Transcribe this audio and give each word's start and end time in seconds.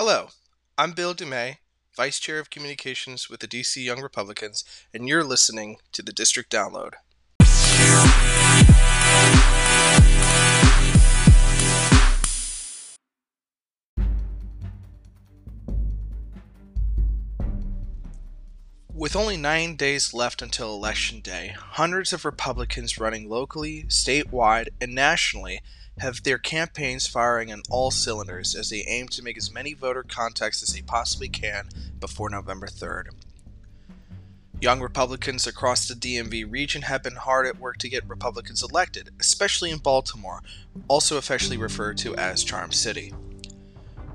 Hello, 0.00 0.28
I'm 0.78 0.92
Bill 0.92 1.12
Dumay, 1.12 1.56
Vice 1.96 2.20
Chair 2.20 2.38
of 2.38 2.50
Communications 2.50 3.28
with 3.28 3.40
the 3.40 3.48
DC 3.48 3.84
Young 3.84 4.00
Republicans, 4.00 4.62
and 4.94 5.08
you're 5.08 5.24
listening 5.24 5.78
to 5.90 6.02
the 6.02 6.12
District 6.12 6.52
Download. 6.52 6.92
With 18.94 19.16
only 19.16 19.36
nine 19.36 19.74
days 19.74 20.14
left 20.14 20.40
until 20.42 20.74
Election 20.74 21.18
Day, 21.18 21.56
hundreds 21.56 22.12
of 22.12 22.24
Republicans 22.24 23.00
running 23.00 23.28
locally, 23.28 23.82
statewide, 23.88 24.68
and 24.80 24.94
nationally 24.94 25.60
have 26.00 26.22
their 26.22 26.38
campaigns 26.38 27.06
firing 27.06 27.52
on 27.52 27.62
all 27.70 27.90
cylinders 27.90 28.54
as 28.54 28.70
they 28.70 28.84
aim 28.86 29.08
to 29.08 29.22
make 29.22 29.36
as 29.36 29.52
many 29.52 29.74
voter 29.74 30.02
contacts 30.02 30.62
as 30.62 30.74
they 30.74 30.82
possibly 30.82 31.28
can 31.28 31.68
before 32.00 32.30
November 32.30 32.66
3rd. 32.66 33.08
Young 34.60 34.80
Republicans 34.80 35.46
across 35.46 35.86
the 35.86 35.94
DMV 35.94 36.50
region 36.50 36.82
have 36.82 37.02
been 37.02 37.14
hard 37.14 37.46
at 37.46 37.60
work 37.60 37.78
to 37.78 37.88
get 37.88 38.08
Republicans 38.08 38.62
elected, 38.62 39.10
especially 39.20 39.70
in 39.70 39.78
Baltimore, 39.78 40.42
also 40.88 41.16
officially 41.16 41.56
referred 41.56 41.96
to 41.98 42.16
as 42.16 42.42
Charm 42.42 42.72
City. 42.72 43.14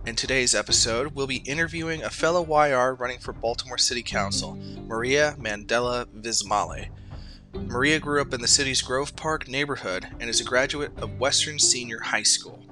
In 0.06 0.18
today's 0.18 0.54
episode, 0.54 1.16
we'll 1.16 1.28
be 1.28 1.38
interviewing 1.38 2.04
a 2.04 2.10
fellow 2.10 2.44
YR 2.44 2.94
running 2.94 3.20
for 3.20 3.32
Baltimore 3.32 3.78
City 3.78 4.04
Council, 4.04 4.58
Maria 4.86 5.34
Mandela 5.40 6.08
Vismale. 6.08 6.90
Maria 7.54 8.00
grew 8.00 8.20
up 8.20 8.34
in 8.34 8.42
the 8.42 8.48
city's 8.48 8.82
Grove 8.82 9.16
Park 9.16 9.48
neighborhood 9.48 10.08
and 10.20 10.30
is 10.30 10.42
a 10.42 10.44
graduate 10.44 10.92
of 10.98 11.20
Western 11.20 11.60
Senior 11.60 12.00
High 12.00 12.24
School. 12.24 12.64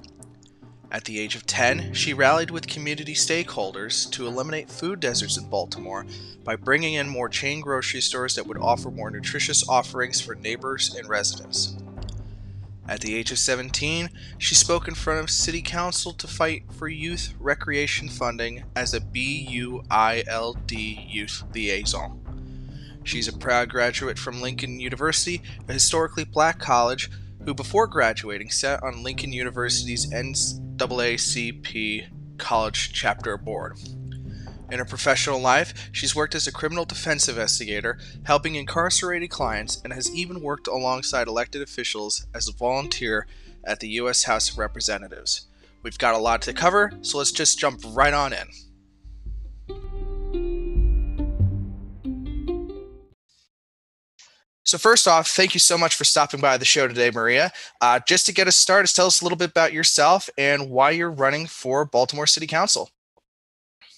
At 0.90 1.04
the 1.04 1.20
age 1.20 1.36
of 1.36 1.46
10, 1.46 1.94
she 1.94 2.12
rallied 2.12 2.50
with 2.50 2.66
community 2.66 3.14
stakeholders 3.14 4.10
to 4.10 4.26
eliminate 4.26 4.70
food 4.70 5.00
deserts 5.00 5.38
in 5.38 5.48
Baltimore 5.48 6.04
by 6.44 6.56
bringing 6.56 6.94
in 6.94 7.08
more 7.08 7.28
chain 7.28 7.60
grocery 7.60 8.00
stores 8.00 8.34
that 8.34 8.46
would 8.46 8.58
offer 8.58 8.90
more 8.90 9.10
nutritious 9.10 9.66
offerings 9.68 10.20
for 10.20 10.34
neighbors 10.34 10.94
and 10.94 11.08
residents. 11.08 11.76
At 12.88 13.00
the 13.00 13.14
age 13.14 13.30
of 13.30 13.38
17, 13.38 14.10
she 14.36 14.54
spoke 14.54 14.88
in 14.88 14.94
front 14.94 15.20
of 15.20 15.30
City 15.30 15.62
Council 15.62 16.12
to 16.12 16.26
fight 16.26 16.64
for 16.72 16.88
youth 16.88 17.32
recreation 17.38 18.08
funding 18.08 18.64
as 18.74 18.92
a 18.92 19.00
BUILD 19.00 20.72
youth 20.72 21.44
liaison. 21.54 22.21
She's 23.04 23.28
a 23.28 23.36
proud 23.36 23.68
graduate 23.68 24.18
from 24.18 24.40
Lincoln 24.40 24.80
University, 24.80 25.42
a 25.68 25.72
historically 25.72 26.24
black 26.24 26.58
college, 26.58 27.10
who 27.44 27.54
before 27.54 27.86
graduating 27.86 28.50
sat 28.50 28.82
on 28.82 29.02
Lincoln 29.02 29.32
University's 29.32 30.06
NAACP 30.12 30.78
College 32.38 32.92
Chapter 32.92 33.36
Board. 33.36 33.78
In 34.70 34.78
her 34.78 34.84
professional 34.84 35.40
life, 35.40 35.90
she's 35.92 36.14
worked 36.14 36.34
as 36.34 36.46
a 36.46 36.52
criminal 36.52 36.84
defense 36.86 37.28
investigator, 37.28 37.98
helping 38.24 38.54
incarcerated 38.54 39.28
clients, 39.28 39.80
and 39.84 39.92
has 39.92 40.10
even 40.14 40.40
worked 40.40 40.66
alongside 40.66 41.28
elected 41.28 41.60
officials 41.60 42.26
as 42.34 42.48
a 42.48 42.56
volunteer 42.56 43.26
at 43.64 43.80
the 43.80 43.88
U.S. 43.88 44.24
House 44.24 44.50
of 44.50 44.58
Representatives. 44.58 45.46
We've 45.82 45.98
got 45.98 46.14
a 46.14 46.18
lot 46.18 46.40
to 46.42 46.54
cover, 46.54 46.92
so 47.02 47.18
let's 47.18 47.32
just 47.32 47.58
jump 47.58 47.80
right 47.84 48.14
on 48.14 48.32
in. 48.32 48.46
So, 54.64 54.78
first 54.78 55.08
off, 55.08 55.28
thank 55.28 55.54
you 55.54 55.60
so 55.60 55.76
much 55.76 55.96
for 55.96 56.04
stopping 56.04 56.40
by 56.40 56.56
the 56.56 56.64
show 56.64 56.86
today, 56.86 57.10
Maria. 57.10 57.50
Uh, 57.80 57.98
just 58.06 58.26
to 58.26 58.32
get 58.32 58.46
us 58.46 58.56
started, 58.56 58.94
tell 58.94 59.06
us 59.06 59.20
a 59.20 59.24
little 59.24 59.36
bit 59.36 59.50
about 59.50 59.72
yourself 59.72 60.30
and 60.38 60.70
why 60.70 60.92
you're 60.92 61.10
running 61.10 61.46
for 61.46 61.84
Baltimore 61.84 62.28
City 62.28 62.46
Council. 62.46 62.88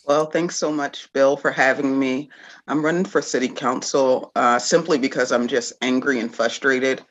Well, 0.07 0.27
thanks 0.27 0.57
so 0.57 0.73
much, 0.73 1.13
Bill, 1.13 1.37
for 1.37 1.51
having 1.51 1.99
me. 1.99 2.31
I'm 2.67 2.85
running 2.85 3.05
for 3.05 3.23
City 3.23 3.49
Council 3.49 4.33
uh, 4.37 4.59
simply 4.59 4.99
because 4.99 5.33
I'm 5.33 5.49
just 5.49 5.75
angry 5.83 6.21
and 6.21 6.35
frustrated. 6.35 7.03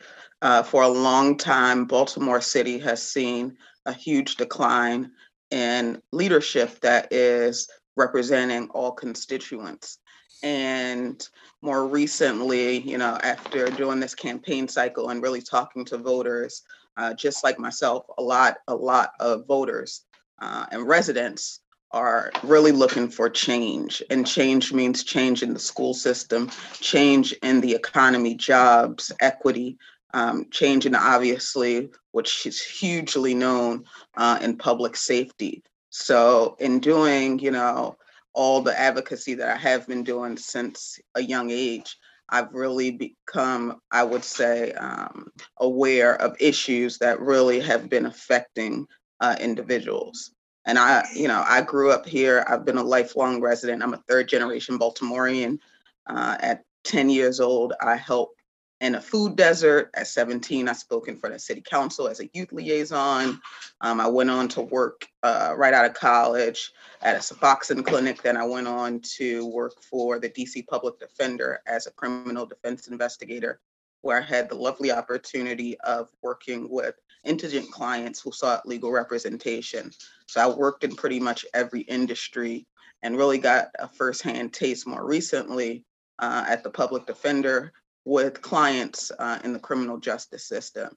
Uh, 0.41 0.61
for 0.61 0.83
a 0.83 0.87
long 0.87 1.37
time, 1.37 1.85
Baltimore 1.85 2.41
City 2.41 2.77
has 2.79 3.01
seen 3.01 3.55
a 3.85 3.93
huge 3.93 4.35
decline 4.35 5.11
in 5.51 6.01
leadership 6.11 6.79
that 6.81 7.11
is 7.11 7.69
representing 7.95 8.67
all 8.69 8.91
constituents. 8.91 9.99
And 10.43 11.27
more 11.61 11.87
recently, 11.87 12.79
you 12.79 12.97
know, 12.97 13.17
after 13.23 13.67
doing 13.69 13.99
this 13.99 14.13
campaign 14.13 14.67
cycle 14.67 15.09
and 15.09 15.23
really 15.23 15.41
talking 15.41 15.85
to 15.85 15.97
voters, 15.97 16.63
uh, 16.97 17.13
just 17.13 17.43
like 17.43 17.57
myself, 17.57 18.05
a 18.17 18.21
lot, 18.21 18.57
a 18.67 18.75
lot 18.75 19.13
of 19.19 19.47
voters 19.47 20.05
uh, 20.39 20.65
and 20.71 20.87
residents 20.87 21.61
are 21.91 22.31
really 22.43 22.71
looking 22.71 23.07
for 23.07 23.29
change. 23.29 24.03
And 24.09 24.27
change 24.27 24.73
means 24.73 25.03
change 25.03 25.43
in 25.43 25.53
the 25.53 25.59
school 25.59 25.93
system, 25.93 26.49
change 26.73 27.33
in 27.43 27.61
the 27.61 27.73
economy, 27.73 28.35
jobs, 28.35 29.11
equity, 29.21 29.77
um, 30.13 30.47
change 30.51 30.85
in 30.85 30.95
obviously, 30.95 31.89
which 32.11 32.45
is 32.45 32.61
hugely 32.61 33.33
known 33.33 33.85
uh, 34.17 34.39
in 34.41 34.57
public 34.57 34.95
safety. 34.95 35.63
So, 35.89 36.55
in 36.59 36.79
doing, 36.79 37.39
you 37.39 37.51
know, 37.51 37.97
all 38.33 38.61
the 38.61 38.77
advocacy 38.77 39.35
that 39.35 39.49
I 39.49 39.57
have 39.57 39.87
been 39.87 40.03
doing 40.03 40.37
since 40.37 40.99
a 41.15 41.21
young 41.21 41.51
age, 41.51 41.97
I've 42.29 42.53
really 42.53 42.91
become, 42.91 43.79
I 43.91 44.03
would 44.03 44.23
say, 44.23 44.71
um, 44.73 45.31
aware 45.57 46.15
of 46.15 46.35
issues 46.39 46.97
that 46.99 47.19
really 47.19 47.59
have 47.59 47.89
been 47.89 48.05
affecting 48.05 48.87
uh, 49.19 49.35
individuals. 49.39 50.31
And 50.65 50.79
I, 50.79 51.05
you 51.13 51.27
know, 51.27 51.43
I 51.45 51.61
grew 51.61 51.91
up 51.91 52.07
here. 52.07 52.45
I've 52.47 52.65
been 52.65 52.77
a 52.77 52.83
lifelong 52.83 53.41
resident. 53.41 53.83
I'm 53.83 53.93
a 53.93 54.03
third 54.07 54.29
generation 54.29 54.79
Baltimorean. 54.79 55.59
Uh, 56.07 56.37
at 56.39 56.63
10 56.85 57.09
years 57.09 57.39
old, 57.39 57.73
I 57.81 57.95
helped 57.95 58.41
in 58.83 58.95
a 58.95 59.01
food 59.01 59.37
desert. 59.37 59.89
At 59.93 60.07
17, 60.07 60.67
I 60.67 60.73
spoke 60.73 61.07
in 61.07 61.15
front 61.15 61.33
of 61.33 61.41
city 61.41 61.61
council 61.61 62.09
as 62.09 62.19
a 62.19 62.29
youth 62.33 62.51
liaison. 62.51 63.39
Um, 63.79 64.01
I 64.01 64.07
went 64.07 64.29
on 64.29 64.49
to 64.49 64.61
work 64.61 65.07
uh, 65.23 65.53
right 65.55 65.73
out 65.73 65.85
of 65.85 65.93
college 65.93 66.69
at 67.01 67.15
a 67.15 67.19
Suboxone 67.19 67.85
clinic. 67.85 68.21
Then 68.21 68.35
I 68.35 68.43
went 68.43 68.67
on 68.67 68.99
to 69.17 69.47
work 69.47 69.81
for 69.81 70.19
the 70.19 70.29
DC 70.29 70.67
Public 70.67 70.99
Defender 70.99 71.61
as 71.65 71.87
a 71.87 71.91
criminal 71.91 72.45
defense 72.45 72.87
investigator, 72.87 73.61
where 74.01 74.21
I 74.21 74.25
had 74.25 74.49
the 74.49 74.55
lovely 74.55 74.91
opportunity 74.91 75.79
of 75.79 76.09
working 76.21 76.67
with 76.69 76.95
indigent 77.23 77.71
clients 77.71 78.19
who 78.19 78.33
sought 78.33 78.67
legal 78.67 78.91
representation. 78.91 79.91
So 80.27 80.41
I 80.41 80.53
worked 80.53 80.83
in 80.83 80.93
pretty 80.93 81.21
much 81.21 81.45
every 81.53 81.81
industry 81.81 82.67
and 83.01 83.15
really 83.15 83.37
got 83.37 83.67
a 83.79 83.87
firsthand 83.87 84.51
taste 84.51 84.85
more 84.85 85.05
recently 85.05 85.85
uh, 86.19 86.43
at 86.47 86.63
the 86.63 86.69
public 86.69 87.05
defender 87.05 87.71
with 88.05 88.41
clients 88.41 89.11
uh, 89.19 89.39
in 89.43 89.53
the 89.53 89.59
criminal 89.59 89.97
justice 89.97 90.45
system. 90.45 90.89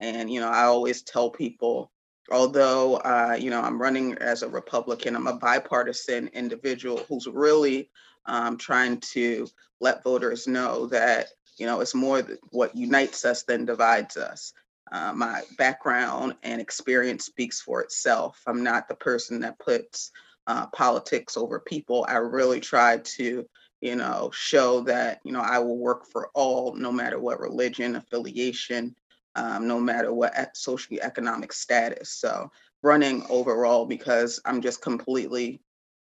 And, 0.00 0.30
you 0.30 0.40
know, 0.40 0.48
I 0.48 0.64
always 0.64 1.02
tell 1.02 1.30
people, 1.30 1.90
although, 2.30 2.96
uh, 2.96 3.36
you 3.38 3.50
know, 3.50 3.60
I'm 3.60 3.80
running 3.80 4.14
as 4.18 4.42
a 4.42 4.48
Republican, 4.48 5.16
I'm 5.16 5.26
a 5.26 5.36
bipartisan 5.36 6.28
individual 6.28 7.04
who's 7.08 7.26
really 7.26 7.90
um, 8.26 8.56
trying 8.56 9.00
to 9.12 9.46
let 9.80 10.04
voters 10.04 10.46
know 10.46 10.86
that, 10.86 11.28
you 11.56 11.66
know, 11.66 11.80
it's 11.80 11.94
more 11.94 12.22
what 12.50 12.76
unites 12.76 13.24
us 13.24 13.42
than 13.44 13.64
divides 13.64 14.16
us. 14.16 14.52
Uh, 14.90 15.12
my 15.12 15.42
background 15.58 16.34
and 16.42 16.60
experience 16.60 17.26
speaks 17.26 17.60
for 17.60 17.82
itself. 17.82 18.40
I'm 18.46 18.62
not 18.62 18.88
the 18.88 18.94
person 18.94 19.40
that 19.40 19.58
puts 19.58 20.10
uh, 20.46 20.66
politics 20.68 21.36
over 21.36 21.60
people. 21.60 22.06
I 22.08 22.16
really 22.16 22.60
try 22.60 22.98
to, 22.98 23.46
you 23.80 23.96
know, 23.96 24.30
show 24.32 24.80
that, 24.82 25.20
you 25.24 25.32
know, 25.32 25.40
I 25.40 25.58
will 25.58 25.78
work 25.78 26.06
for 26.06 26.30
all, 26.34 26.74
no 26.74 26.90
matter 26.90 27.18
what 27.18 27.40
religion, 27.40 27.96
affiliation, 27.96 28.94
um, 29.34 29.68
no 29.68 29.80
matter 29.80 30.12
what 30.12 30.34
socioeconomic 30.56 31.52
status. 31.52 32.10
So 32.10 32.50
running 32.82 33.24
overall 33.28 33.86
because 33.86 34.40
I'm 34.44 34.60
just 34.60 34.82
completely 34.82 35.60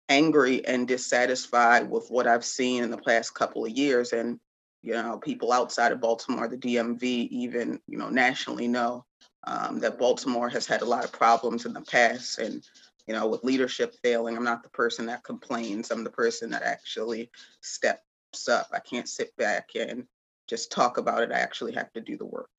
angry 0.09 0.65
and 0.67 0.89
dissatisfied 0.89 1.91
with 1.91 2.09
what 2.09 2.27
I've 2.27 2.45
seen 2.45 2.83
in 2.83 2.91
the 2.91 2.99
past 2.99 3.35
couple 3.35 3.65
of 3.65 3.73
years. 3.73 4.13
And 4.13 4.41
you 4.83 4.95
know, 4.95 5.19
people 5.19 5.53
outside 5.53 5.93
of 5.93 6.01
Baltimore, 6.01 6.49
the 6.49 6.57
DMV, 6.57 7.03
even, 7.03 7.81
you 7.87 7.99
know, 7.99 8.09
nationally 8.09 8.69
know 8.69 9.05
um, 9.45 9.81
that 9.81 9.99
Baltimore 9.99 10.49
has 10.49 10.67
had 10.67 10.83
a 10.83 10.87
lot 10.87 11.05
of 11.05 11.13
problems 11.13 11.67
in 11.67 11.73
the 11.73 11.81
past. 11.83 12.39
And, 12.39 12.65
you 13.09 13.15
know, 13.15 13.27
with 13.27 13.43
leadership 13.43 13.95
failing, 14.05 14.37
I'm 14.37 14.45
not 14.45 14.63
the 14.63 14.69
person 14.69 15.07
that 15.07 15.25
complains. 15.25 15.91
I'm 15.91 16.05
the 16.05 16.11
person 16.11 16.51
that 16.51 16.63
actually 16.63 17.31
steps 17.63 18.49
up. 18.51 18.69
I 18.73 18.81
can't 18.81 19.09
sit 19.09 19.35
back 19.39 19.71
and 19.75 20.05
just 20.47 20.71
talk 20.71 20.99
about 20.99 21.23
it. 21.23 21.33
I 21.33 21.39
actually 21.39 21.73
have 21.73 21.91
to 21.95 22.03
do 22.03 22.19
the 22.19 22.27
work. 22.27 22.51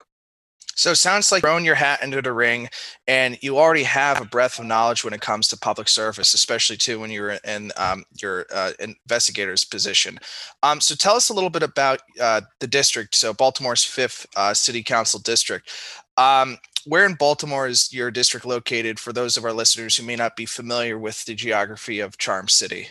So 0.80 0.92
it 0.92 0.96
sounds 0.96 1.30
like 1.30 1.42
throwing 1.42 1.66
your 1.66 1.76
hat 1.76 2.02
into 2.02 2.22
the 2.22 2.32
ring, 2.32 2.70
and 3.06 3.38
you 3.42 3.58
already 3.58 3.84
have 3.84 4.22
a 4.22 4.26
breadth 4.26 4.60
of 4.60 4.66
knowledge 4.66 5.04
when 5.04 5.14
it 5.14 5.20
comes 5.20 5.50
to 5.50 5.58
public 5.58 5.90
service, 5.90 6.34
especially 6.34 6.78
too 6.78 7.02
when 7.02 7.12
you're 7.12 7.32
in 7.32 7.74
um, 7.76 8.06
your 8.22 8.46
uh, 8.50 8.72
investigator's 8.80 9.66
position. 9.66 10.18
Um, 10.64 10.80
so 10.80 10.96
tell 10.96 11.18
us 11.18 11.28
a 11.28 11.34
little 11.34 11.50
bit 11.50 11.64
about 11.64 12.00
uh, 12.22 12.40
the 12.62 12.68
district. 12.68 13.16
So 13.16 13.34
Baltimore's 13.34 13.84
fifth 13.84 14.26
uh, 14.38 14.54
city 14.54 14.82
council 14.82 15.20
district. 15.20 15.70
Um, 16.16 16.58
where 16.86 17.06
in 17.06 17.16
Baltimore 17.16 17.68
is 17.68 17.92
your 17.92 18.10
district 18.10 18.46
located? 18.46 19.02
For 19.02 19.12
those 19.12 19.36
of 19.36 19.44
our 19.44 19.52
listeners 19.52 19.98
who 19.98 20.06
may 20.06 20.16
not 20.16 20.38
be 20.38 20.46
familiar 20.46 20.98
with 20.98 21.26
the 21.26 21.36
geography 21.36 22.00
of 22.00 22.18
Charm 22.18 22.48
City. 22.48 22.88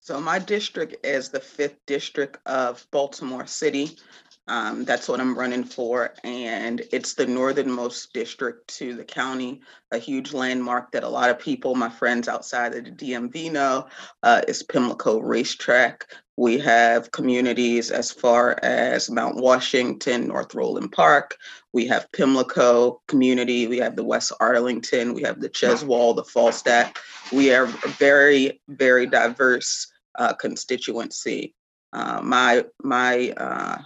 So 0.00 0.18
my 0.18 0.38
district 0.38 1.04
is 1.04 1.28
the 1.28 1.40
fifth 1.40 1.76
district 1.86 2.38
of 2.46 2.86
Baltimore 2.90 3.46
City. 3.46 3.98
Um, 4.52 4.84
that's 4.84 5.08
what 5.08 5.18
I'm 5.18 5.34
running 5.34 5.64
for. 5.64 6.12
And 6.24 6.82
it's 6.92 7.14
the 7.14 7.24
northernmost 7.24 8.12
district 8.12 8.68
to 8.76 8.94
the 8.94 9.02
county, 9.02 9.62
a 9.92 9.96
huge 9.96 10.34
landmark 10.34 10.92
that 10.92 11.04
a 11.04 11.08
lot 11.08 11.30
of 11.30 11.38
people, 11.38 11.74
my 11.74 11.88
friends 11.88 12.28
outside 12.28 12.74
of 12.74 12.84
the 12.84 12.90
DMV 12.90 13.50
know, 13.50 13.86
uh, 14.22 14.42
is 14.46 14.62
Pimlico 14.62 15.20
Racetrack. 15.20 16.04
We 16.36 16.58
have 16.58 17.12
communities 17.12 17.90
as 17.90 18.10
far 18.10 18.58
as 18.62 19.10
Mount 19.10 19.36
Washington, 19.36 20.28
North 20.28 20.54
Roland 20.54 20.92
Park. 20.92 21.38
We 21.72 21.86
have 21.86 22.12
Pimlico 22.12 23.00
community. 23.08 23.66
We 23.68 23.78
have 23.78 23.96
the 23.96 24.04
West 24.04 24.32
Arlington. 24.38 25.14
We 25.14 25.22
have 25.22 25.40
the 25.40 25.48
Cheswolde, 25.48 26.16
the 26.16 26.24
Falstaff. 26.24 26.92
We 27.32 27.54
are 27.54 27.64
a 27.64 27.88
very, 27.96 28.60
very 28.68 29.06
diverse 29.06 29.90
uh, 30.18 30.34
constituency. 30.34 31.54
Uh, 31.94 32.20
my 32.22 32.64
my 32.82 33.30
uh, 33.36 33.78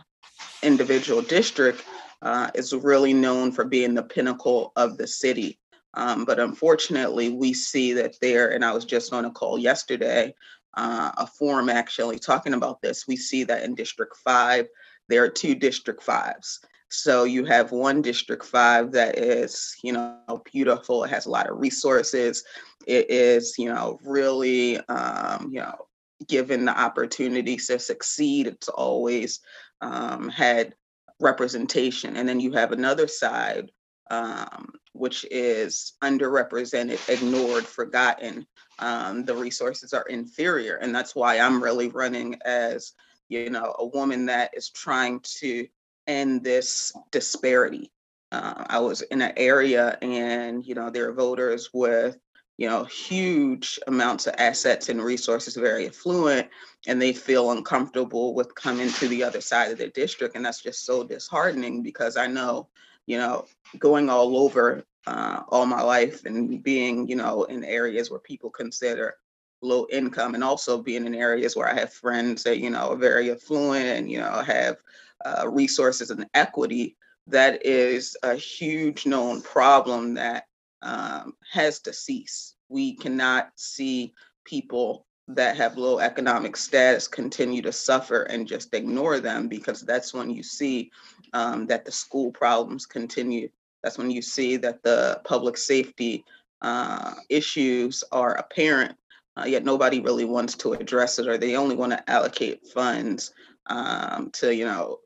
individual 0.63 1.23
district 1.23 1.85
uh, 2.23 2.51
is 2.55 2.73
really 2.73 3.13
known 3.13 3.53
for 3.53 3.65
being 3.65 3.95
the 3.95 4.03
pinnacle 4.03 4.73
of 4.77 4.97
the 4.97 5.07
city. 5.07 5.59
Um, 5.95 6.25
but 6.25 6.39
unfortunately, 6.39 7.31
we 7.31 7.55
see 7.55 7.93
that 7.95 8.17
there, 8.21 8.51
and 8.53 8.65
I 8.65 8.73
was 8.73 8.85
just 8.85 9.13
on 9.13 9.25
a 9.25 9.31
call 9.31 9.59
yesterday, 9.59 10.35
uh, 10.77 11.11
a 11.17 11.27
forum 11.27 11.71
actually 11.71 12.19
talking 12.19 12.55
about 12.55 12.83
this. 12.83 13.09
We 13.09 13.17
see 13.17 13.45
that 13.45 13.63
in 13.63 13.75
District 13.75 14.15
5, 14.25 14.67
there 15.09 15.25
are 15.25 15.29
two 15.29 15.55
District 15.55 16.05
5s. 16.05 16.59
So 16.89 17.25
you 17.25 17.45
have 17.47 17.73
one 17.73 18.03
District 18.03 18.45
5 18.45 18.93
that 18.93 19.19
is, 19.19 19.75
you 19.83 19.93
know, 19.93 20.43
beautiful. 20.53 21.05
It 21.05 21.11
has 21.11 21.27
a 21.27 21.31
lot 21.31 21.49
of 21.49 21.59
resources. 21.59 22.45
It 22.87 23.11
is, 23.11 23.57
you 23.59 23.73
know, 23.73 23.99
really, 24.05 24.79
um, 24.89 25.51
you 25.51 25.61
know, 25.61 25.87
given 26.29 26.65
the 26.65 26.79
opportunity 26.79 27.57
to 27.57 27.79
succeed. 27.79 28.47
It's 28.47 28.69
always 28.69 29.41
um, 29.81 30.29
had 30.29 30.75
representation. 31.21 32.17
And 32.17 32.29
then 32.29 32.41
you 32.41 32.53
have 32.53 32.73
another 32.73 33.09
side, 33.09 33.71
um, 34.11 34.73
which 34.93 35.27
is 35.31 35.95
underrepresented, 36.03 37.09
ignored, 37.09 37.65
forgotten. 37.65 38.47
Um, 38.79 39.25
the 39.25 39.35
resources 39.35 39.93
are 39.93 40.05
inferior. 40.09 40.77
And 40.77 40.95
that's 40.95 41.15
why 41.15 41.39
I'm 41.39 41.63
really 41.63 41.89
running 41.89 42.39
as, 42.45 42.93
you 43.29 43.51
know, 43.51 43.75
a 43.79 43.87
woman 43.87 44.27
that 44.27 44.51
is 44.55 44.71
trying 44.71 45.21
to 45.41 45.67
end 46.07 46.45
this 46.45 46.93
disparity. 47.11 47.91
Uh, 48.33 48.65
I 48.69 48.81
was 48.81 49.03
in 49.03 49.23
an 49.23 49.33
area 49.37 49.97
and, 50.03 50.65
you 50.65 50.75
know, 50.75 50.91
there 50.91 51.09
are 51.09 51.15
voters 51.15 51.71
with 51.73 52.19
you 52.59 52.69
know, 52.69 52.85
huge 52.85 53.79
amounts 53.87 54.27
of 54.27 54.35
assets 54.39 54.89
and 54.89 55.03
resources, 55.03 55.57
very 55.57 55.87
affluent, 55.87 56.49
and 56.87 57.01
they 57.01 57.13
feel 57.13 57.51
uncomfortable 57.51 58.35
with 58.35 58.55
coming 58.55 58.89
to 58.89 59.09
the 59.09 59.23
other 59.23 59.41
side 59.41 59.71
of 59.71 59.79
their 59.79 59.91
district. 59.91 60.37
And 60.37 60.45
that's 60.45 60.63
just 60.63 60.87
so 60.87 61.05
disheartening 61.05 61.83
because 61.83 62.17
I 62.17 62.27
know, 62.27 62.69
you 63.07 63.19
know, 63.19 63.45
going 63.79 64.09
all 64.09 64.39
over 64.39 64.85
uh, 65.07 65.43
all 65.49 65.67
my 65.67 65.83
life 65.83 66.25
and 66.25 66.63
being, 66.63 67.07
you 67.09 67.17
know, 67.17 67.45
in 67.45 67.63
areas 67.63 68.11
where 68.11 68.21
people 68.21 68.51
consider 68.51 69.17
low 69.63 69.87
income 69.91 70.35
and 70.35 70.45
also 70.45 70.83
being 70.83 71.07
in 71.07 71.15
areas 71.15 71.57
where 71.57 71.69
I 71.69 71.75
have 71.75 71.93
friends 71.93 72.43
that, 72.45 72.59
you 72.59 72.71
know, 72.71 72.91
are 72.93 72.97
very 72.97 73.31
affluent 73.31 73.87
and, 73.87 74.11
you 74.11 74.19
know, 74.19 74.43
have 74.43 74.77
uh, 75.25 75.49
resources 75.49 76.11
and 76.11 76.27
equity, 76.35 76.97
that 77.27 77.65
is 77.67 78.17
a 78.23 78.35
huge 78.35 79.07
known 79.07 79.43
problem 79.43 80.15
that 80.15 80.45
um, 80.87 81.35
has 81.53 81.81
to 81.81 81.93
cease. 81.93 82.55
We 82.69 82.95
cannot 82.97 83.51
see 83.57 84.15
people 84.45 85.05
that 85.29 85.57
have 85.57 85.77
low 85.77 85.99
economic 85.99 86.57
status 86.57 87.09
continue 87.09 87.61
to 87.63 87.73
suffer 87.73 88.23
and 88.23 88.47
just 88.47 88.73
ignore 88.73 89.19
them 89.19 89.49
because 89.49 89.83
that's 89.83 90.15
when 90.15 90.31
you 90.31 90.43
see 90.43 90.91
um, 91.33 91.67
that 91.67 91.85
the 91.85 91.91
school 91.91 92.31
problems 92.31 92.87
continue. 92.87 93.49
That's 93.83 93.99
when 93.99 94.11
you 94.11 94.23
see 94.23 94.57
that 94.59 94.83
the 94.85 95.21
public 95.25 95.57
safety 95.57 96.25
uh, 96.63 97.15
issues 97.29 98.05
are 98.13 98.35
apparent, 98.35 98.97
uh, 99.37 99.45
yet 99.47 99.65
nobody 99.65 100.01
really 100.01 100.25
wants 100.25 100.55
to 100.55 100.75
address 100.75 101.19
it, 101.19 101.27
or 101.27 101.37
they 101.37 101.57
only 101.57 101.75
want 101.75 101.93
to 101.93 102.11
allocate 102.11 102.67
funds 102.69 103.33
um, 103.67 104.31
to, 104.31 104.55
you 104.55 104.65
know, 104.65 105.01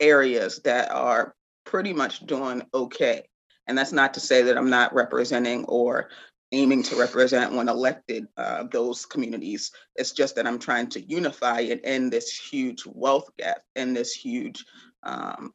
areas 0.00 0.58
that 0.64 0.90
are 0.90 1.36
pretty 1.64 1.92
much 1.92 2.26
doing 2.26 2.62
okay. 2.74 3.22
And 3.66 3.76
that's 3.76 3.92
not 3.92 4.14
to 4.14 4.20
say 4.20 4.42
that 4.42 4.56
I'm 4.58 4.70
not 4.70 4.94
representing 4.94 5.64
or 5.66 6.08
aiming 6.52 6.82
to 6.82 6.96
represent 6.96 7.52
when 7.52 7.68
elected 7.68 8.26
uh, 8.36 8.64
those 8.70 9.06
communities. 9.06 9.70
It's 9.96 10.12
just 10.12 10.36
that 10.36 10.46
I'm 10.46 10.58
trying 10.58 10.88
to 10.90 11.00
unify 11.00 11.60
and 11.60 11.80
end 11.84 12.12
this 12.12 12.36
huge 12.36 12.84
wealth 12.86 13.30
gap 13.38 13.62
and 13.74 13.96
this 13.96 14.12
huge 14.12 14.64
um, 15.02 15.52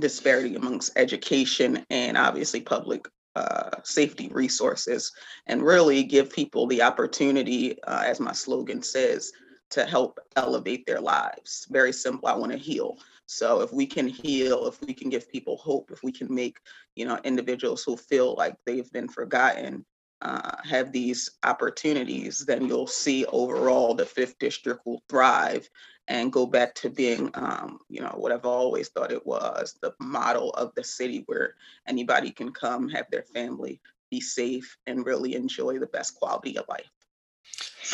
disparity 0.00 0.54
amongst 0.54 0.92
education 0.96 1.84
and 1.90 2.16
obviously 2.16 2.62
public 2.62 3.06
uh, 3.36 3.70
safety 3.84 4.28
resources 4.32 5.12
and 5.46 5.62
really 5.62 6.02
give 6.02 6.32
people 6.32 6.66
the 6.66 6.82
opportunity, 6.82 7.82
uh, 7.84 8.02
as 8.06 8.20
my 8.20 8.32
slogan 8.32 8.82
says, 8.82 9.32
to 9.72 9.84
help 9.84 10.20
elevate 10.36 10.86
their 10.86 11.00
lives. 11.00 11.66
Very 11.70 11.92
simple. 11.92 12.28
I 12.28 12.36
want 12.36 12.52
to 12.52 12.58
heal. 12.58 12.98
So 13.26 13.62
if 13.62 13.72
we 13.72 13.86
can 13.86 14.06
heal, 14.06 14.66
if 14.66 14.80
we 14.82 14.92
can 14.92 15.08
give 15.08 15.30
people 15.30 15.56
hope, 15.56 15.90
if 15.90 16.02
we 16.02 16.12
can 16.12 16.32
make, 16.32 16.58
you 16.94 17.06
know, 17.06 17.18
individuals 17.24 17.82
who 17.82 17.96
feel 17.96 18.34
like 18.36 18.54
they've 18.66 18.90
been 18.92 19.08
forgotten 19.08 19.84
uh, 20.20 20.56
have 20.62 20.92
these 20.92 21.30
opportunities, 21.42 22.44
then 22.46 22.68
you'll 22.68 22.86
see 22.86 23.24
overall 23.26 23.94
the 23.94 24.06
fifth 24.06 24.38
district 24.38 24.86
will 24.86 25.02
thrive 25.08 25.68
and 26.08 26.32
go 26.32 26.46
back 26.46 26.74
to 26.74 26.90
being, 26.90 27.30
um, 27.34 27.78
you 27.88 28.00
know, 28.00 28.14
what 28.16 28.32
I've 28.32 28.44
always 28.44 28.88
thought 28.88 29.10
it 29.10 29.26
was, 29.26 29.78
the 29.82 29.94
model 29.98 30.50
of 30.50 30.72
the 30.74 30.84
city 30.84 31.24
where 31.26 31.54
anybody 31.88 32.30
can 32.30 32.52
come, 32.52 32.88
have 32.90 33.06
their 33.10 33.22
family, 33.22 33.80
be 34.10 34.20
safe, 34.20 34.76
and 34.86 35.06
really 35.06 35.34
enjoy 35.34 35.78
the 35.78 35.86
best 35.86 36.14
quality 36.14 36.58
of 36.58 36.66
life. 36.68 36.90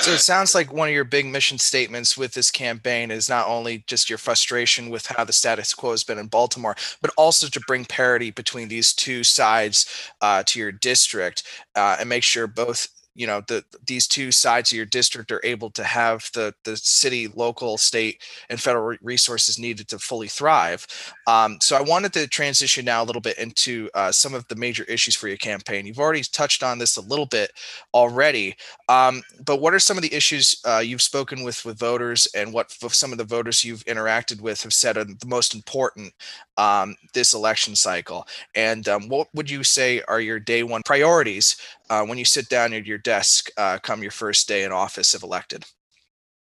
So 0.00 0.12
it 0.12 0.20
sounds 0.20 0.54
like 0.54 0.72
one 0.72 0.88
of 0.88 0.94
your 0.94 1.02
big 1.04 1.26
mission 1.26 1.58
statements 1.58 2.16
with 2.16 2.32
this 2.32 2.52
campaign 2.52 3.10
is 3.10 3.28
not 3.28 3.48
only 3.48 3.82
just 3.88 4.08
your 4.08 4.18
frustration 4.18 4.90
with 4.90 5.06
how 5.06 5.24
the 5.24 5.32
status 5.32 5.74
quo 5.74 5.90
has 5.90 6.04
been 6.04 6.18
in 6.18 6.28
Baltimore, 6.28 6.76
but 7.02 7.10
also 7.16 7.48
to 7.48 7.60
bring 7.66 7.84
parity 7.84 8.30
between 8.30 8.68
these 8.68 8.92
two 8.92 9.24
sides 9.24 9.86
uh, 10.20 10.44
to 10.46 10.60
your 10.60 10.70
district 10.70 11.42
uh, 11.74 11.96
and 11.98 12.08
make 12.08 12.22
sure 12.22 12.46
both 12.46 12.88
you 13.18 13.26
know 13.26 13.42
the 13.48 13.64
these 13.86 14.06
two 14.06 14.30
sides 14.30 14.70
of 14.72 14.76
your 14.76 14.86
district 14.86 15.32
are 15.32 15.40
able 15.44 15.70
to 15.70 15.82
have 15.82 16.30
the 16.34 16.54
the 16.64 16.76
city 16.76 17.28
local 17.34 17.76
state 17.76 18.22
and 18.48 18.60
federal 18.60 18.96
resources 19.02 19.58
needed 19.58 19.88
to 19.88 19.98
fully 19.98 20.28
thrive. 20.28 20.87
Um, 21.26 21.58
so 21.60 21.76
i 21.76 21.82
wanted 21.82 22.12
to 22.14 22.28
transition 22.28 22.84
now 22.84 23.02
a 23.02 23.08
little 23.08 23.20
bit 23.20 23.38
into 23.38 23.90
uh, 23.94 24.12
some 24.12 24.34
of 24.34 24.46
the 24.48 24.56
major 24.56 24.84
issues 24.84 25.16
for 25.16 25.28
your 25.28 25.37
campaign. 25.37 25.84
You've 25.84 25.98
already 25.98 26.22
touched 26.22 26.62
on 26.62 26.78
this 26.78 26.96
a 26.96 27.02
little 27.02 27.26
bit 27.26 27.50
already 27.92 28.56
um, 28.88 29.22
but 29.44 29.60
what 29.60 29.75
are 29.75 29.78
some 29.78 29.98
of 29.98 30.02
the 30.02 30.14
issues 30.14 30.60
uh, 30.64 30.78
you've 30.78 31.02
spoken 31.02 31.42
with 31.44 31.64
with 31.64 31.78
voters 31.78 32.26
and 32.34 32.52
what 32.52 32.70
some 32.70 33.12
of 33.12 33.18
the 33.18 33.25
voters 33.25 33.64
you've 33.64 33.84
interacted 33.84 34.40
with 34.40 34.62
have 34.62 34.72
said 34.72 34.96
are 34.96 35.04
the 35.04 35.26
most 35.26 35.54
important 35.54 36.12
um, 36.56 36.94
this 37.12 37.34
election 37.34 37.76
cycle? 37.76 38.26
And 38.54 38.88
um, 38.88 39.08
what 39.08 39.28
would 39.34 39.50
you 39.50 39.62
say 39.62 40.02
are 40.08 40.20
your 40.20 40.40
day 40.40 40.62
one 40.62 40.82
priorities 40.84 41.56
uh, 41.90 42.04
when 42.04 42.18
you 42.18 42.25
sit 42.25 42.49
down 42.49 42.73
at 42.73 42.87
your 42.87 42.99
desk 42.99 43.50
uh, 43.57 43.78
come 43.78 44.02
your 44.02 44.11
first 44.11 44.49
day 44.49 44.64
in 44.64 44.73
office 44.73 45.14
if 45.14 45.23
elected? 45.23 45.64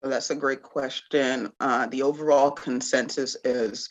Well, 0.03 0.11
that's 0.11 0.31
a 0.31 0.37
great 0.37 0.63
question. 0.63 1.53
Uh, 1.61 1.87
the 1.87 2.03
overall 2.03 2.51
consensus 2.51 3.37
is 3.45 3.89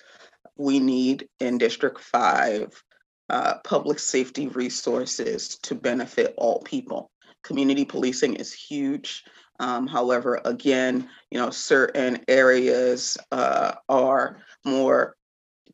we 0.58 0.80
need 0.80 1.28
in 1.40 1.58
District 1.58 2.00
5 2.00 2.84
uh, 3.30 3.56
public 3.64 4.00
safety 4.00 4.48
resources 4.50 5.58
to 5.64 5.76
benefit 5.76 6.34
all 6.38 6.62
people. 6.62 7.12
Community 7.44 7.86
policing 7.86 8.36
is 8.36 8.54
huge. 8.54 9.24
Um, 9.60 9.88
however, 9.88 10.42
again, 10.46 11.10
you 11.32 11.40
know, 11.40 11.50
certain 11.50 12.24
areas 12.28 13.18
uh, 13.32 13.74
are 13.90 14.44
more 14.66 15.16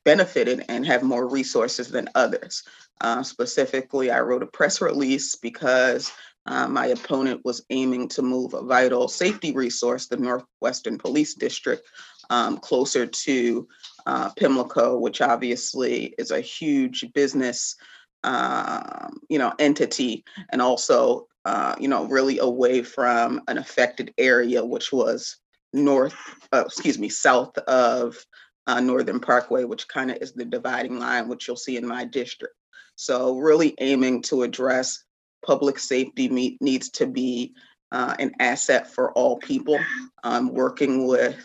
benefited 0.04 0.66
and 0.70 0.86
have 0.86 1.04
more 1.04 1.28
resources 1.28 1.90
than 1.90 2.10
others. 2.16 2.64
Uh, 3.02 3.24
specifically, 3.24 4.12
I 4.12 4.20
wrote 4.22 4.44
a 4.44 4.48
press 4.48 4.80
release 4.80 5.36
because 5.36 6.12
uh, 6.46 6.68
my 6.68 6.88
opponent 6.88 7.42
was 7.44 7.66
aiming 7.72 8.08
to 8.10 8.22
move 8.22 8.54
a 8.54 8.62
vital 8.62 9.08
safety 9.08 9.52
resource, 9.52 10.08
the 10.08 10.18
Northwestern 10.18 10.98
Police 10.98 11.34
District, 11.34 11.84
um, 12.30 12.58
closer 12.58 13.06
to 13.08 13.68
uh, 14.06 14.30
Pimlico, 14.38 14.98
which 14.98 15.20
obviously 15.22 16.14
is 16.18 16.32
a 16.32 16.42
huge 16.42 17.06
business, 17.14 17.76
um, 18.24 19.20
you 19.30 19.40
know, 19.40 19.54
entity, 19.58 20.24
and 20.52 20.62
also, 20.62 21.28
uh, 21.46 21.76
you 21.80 21.88
know, 21.88 22.06
really 22.06 22.38
away 22.38 22.84
from 22.84 23.42
an 23.48 23.58
affected 23.58 24.14
area, 24.18 24.64
which 24.64 24.94
was 24.94 25.38
north, 25.74 26.16
uh, 26.54 26.64
excuse 26.66 27.00
me, 27.00 27.10
south 27.10 27.58
of 27.60 28.16
uh, 28.68 28.80
Northern 28.80 29.20
Parkway, 29.20 29.64
which 29.64 29.88
kind 29.88 30.12
of 30.12 30.18
is 30.18 30.34
the 30.34 30.46
dividing 30.46 31.00
line, 31.00 31.28
which 31.28 31.48
you'll 31.48 31.58
see 31.58 31.78
in 31.78 31.88
my 31.88 32.06
district. 32.06 32.54
So 32.96 33.38
really 33.38 33.76
aiming 33.80 34.22
to 34.24 34.44
address 34.44 35.04
public 35.46 35.80
safety 35.80 36.58
needs 36.62 36.90
to 36.92 37.08
be 37.08 37.54
uh, 37.92 38.16
an 38.20 38.32
asset 38.40 38.92
for 38.94 39.12
all 39.14 39.38
people. 39.38 39.80
Um, 40.24 40.54
working 40.54 41.08
with 41.08 41.36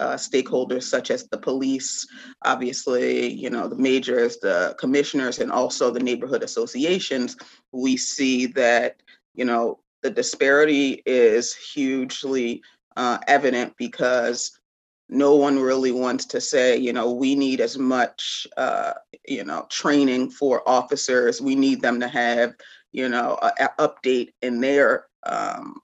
uh, 0.00 0.14
stakeholders 0.14 0.82
such 0.82 1.10
as 1.10 1.28
the 1.28 1.38
police, 1.38 2.06
obviously, 2.42 3.32
you 3.32 3.48
know, 3.48 3.68
the 3.68 3.76
majors, 3.76 4.38
the 4.38 4.74
commissioners, 4.78 5.38
and 5.38 5.52
also 5.52 5.90
the 5.90 6.00
neighborhood 6.00 6.42
associations, 6.42 7.36
we 7.72 7.96
see 7.96 8.46
that, 8.46 9.00
you 9.34 9.44
know, 9.44 9.78
the 10.02 10.10
disparity 10.10 11.02
is 11.06 11.54
hugely 11.54 12.62
uh, 12.96 13.18
evident 13.26 13.74
because 13.78 14.58
no 15.08 15.34
one 15.36 15.58
really 15.58 15.92
wants 15.92 16.24
to 16.26 16.40
say, 16.40 16.76
you 16.76 16.92
know, 16.92 17.12
we 17.12 17.34
need 17.34 17.60
as 17.60 17.76
much, 17.76 18.46
uh, 18.56 18.94
you 19.26 19.44
know, 19.44 19.66
training 19.70 20.30
for 20.30 20.66
officers. 20.68 21.40
We 21.40 21.54
need 21.54 21.82
them 21.82 22.00
to 22.00 22.08
have, 22.08 22.54
you 22.92 23.08
know, 23.08 23.38
an 23.58 23.68
update 23.78 24.32
in 24.40 24.60
their 24.60 25.06
um, 25.24 25.80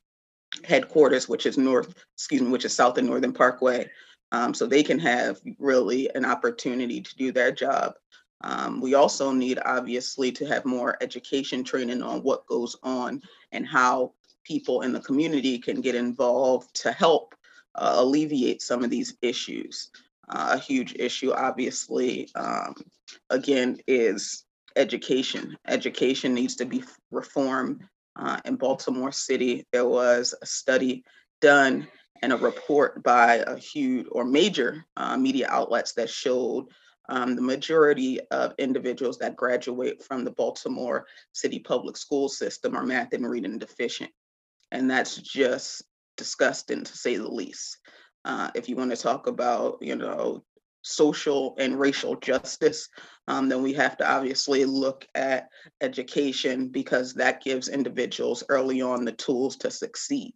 headquarters, 0.64 1.28
which 1.28 1.46
is 1.46 1.58
north, 1.58 1.94
excuse 2.16 2.40
me, 2.42 2.48
which 2.48 2.64
is 2.64 2.74
South 2.74 2.98
and 2.98 3.06
Northern 3.06 3.32
Parkway, 3.32 3.90
um, 4.32 4.54
so 4.54 4.66
they 4.66 4.82
can 4.82 4.98
have 4.98 5.40
really 5.58 6.08
an 6.14 6.24
opportunity 6.24 7.00
to 7.00 7.16
do 7.16 7.32
their 7.32 7.52
job. 7.52 7.94
Um, 8.42 8.80
we 8.80 8.94
also 8.94 9.32
need, 9.32 9.58
obviously, 9.64 10.32
to 10.32 10.46
have 10.46 10.64
more 10.64 10.96
education 11.02 11.62
training 11.62 12.02
on 12.02 12.22
what 12.22 12.46
goes 12.46 12.74
on 12.82 13.20
and 13.52 13.66
how 13.66 14.14
people 14.44 14.80
in 14.80 14.92
the 14.92 15.00
community 15.00 15.58
can 15.58 15.82
get 15.82 15.94
involved 15.94 16.74
to 16.82 16.90
help 16.90 17.34
uh, 17.74 17.94
alleviate 17.96 18.62
some 18.62 18.84
of 18.84 18.90
these 18.90 19.16
issues. 19.22 19.90
Uh, 20.28 20.50
a 20.52 20.58
huge 20.58 20.94
issue, 20.94 21.32
obviously, 21.32 22.28
um, 22.36 22.74
again, 23.30 23.78
is 23.86 24.44
education. 24.76 25.56
Education 25.66 26.34
needs 26.34 26.56
to 26.56 26.64
be 26.64 26.84
reformed. 27.10 27.82
Uh, 28.16 28.38
in 28.44 28.56
Baltimore 28.56 29.12
City, 29.12 29.66
there 29.72 29.86
was 29.86 30.34
a 30.42 30.46
study 30.46 31.04
done 31.40 31.86
and 32.22 32.32
a 32.32 32.36
report 32.36 33.02
by 33.02 33.36
a 33.46 33.56
huge 33.56 34.06
or 34.12 34.24
major 34.24 34.84
uh, 34.96 35.16
media 35.16 35.46
outlets 35.48 35.92
that 35.94 36.10
showed 36.10 36.66
um, 37.08 37.34
the 37.34 37.42
majority 37.42 38.20
of 38.30 38.54
individuals 38.58 39.18
that 39.18 39.36
graduate 39.36 40.02
from 40.02 40.24
the 40.24 40.30
Baltimore 40.30 41.06
City 41.32 41.58
public 41.58 41.96
school 41.96 42.28
system 42.28 42.76
are 42.76 42.84
math 42.84 43.12
and 43.12 43.28
reading 43.28 43.58
deficient. 43.58 44.10
And 44.70 44.88
that's 44.88 45.16
just 45.16 45.82
disgusting 46.20 46.84
to 46.84 46.96
say 46.96 47.16
the 47.16 47.26
least. 47.26 47.78
Uh, 48.26 48.50
if 48.54 48.68
you 48.68 48.76
want 48.76 48.90
to 48.90 48.96
talk 48.96 49.26
about, 49.26 49.78
you 49.80 49.96
know, 49.96 50.44
social 50.82 51.54
and 51.58 51.80
racial 51.80 52.14
justice, 52.16 52.86
um, 53.26 53.48
then 53.48 53.62
we 53.62 53.72
have 53.72 53.96
to 53.96 54.06
obviously 54.06 54.66
look 54.66 55.06
at 55.14 55.48
education 55.80 56.68
because 56.68 57.14
that 57.14 57.42
gives 57.42 57.68
individuals 57.68 58.44
early 58.50 58.82
on 58.82 59.06
the 59.06 59.12
tools 59.12 59.56
to 59.56 59.70
succeed. 59.70 60.34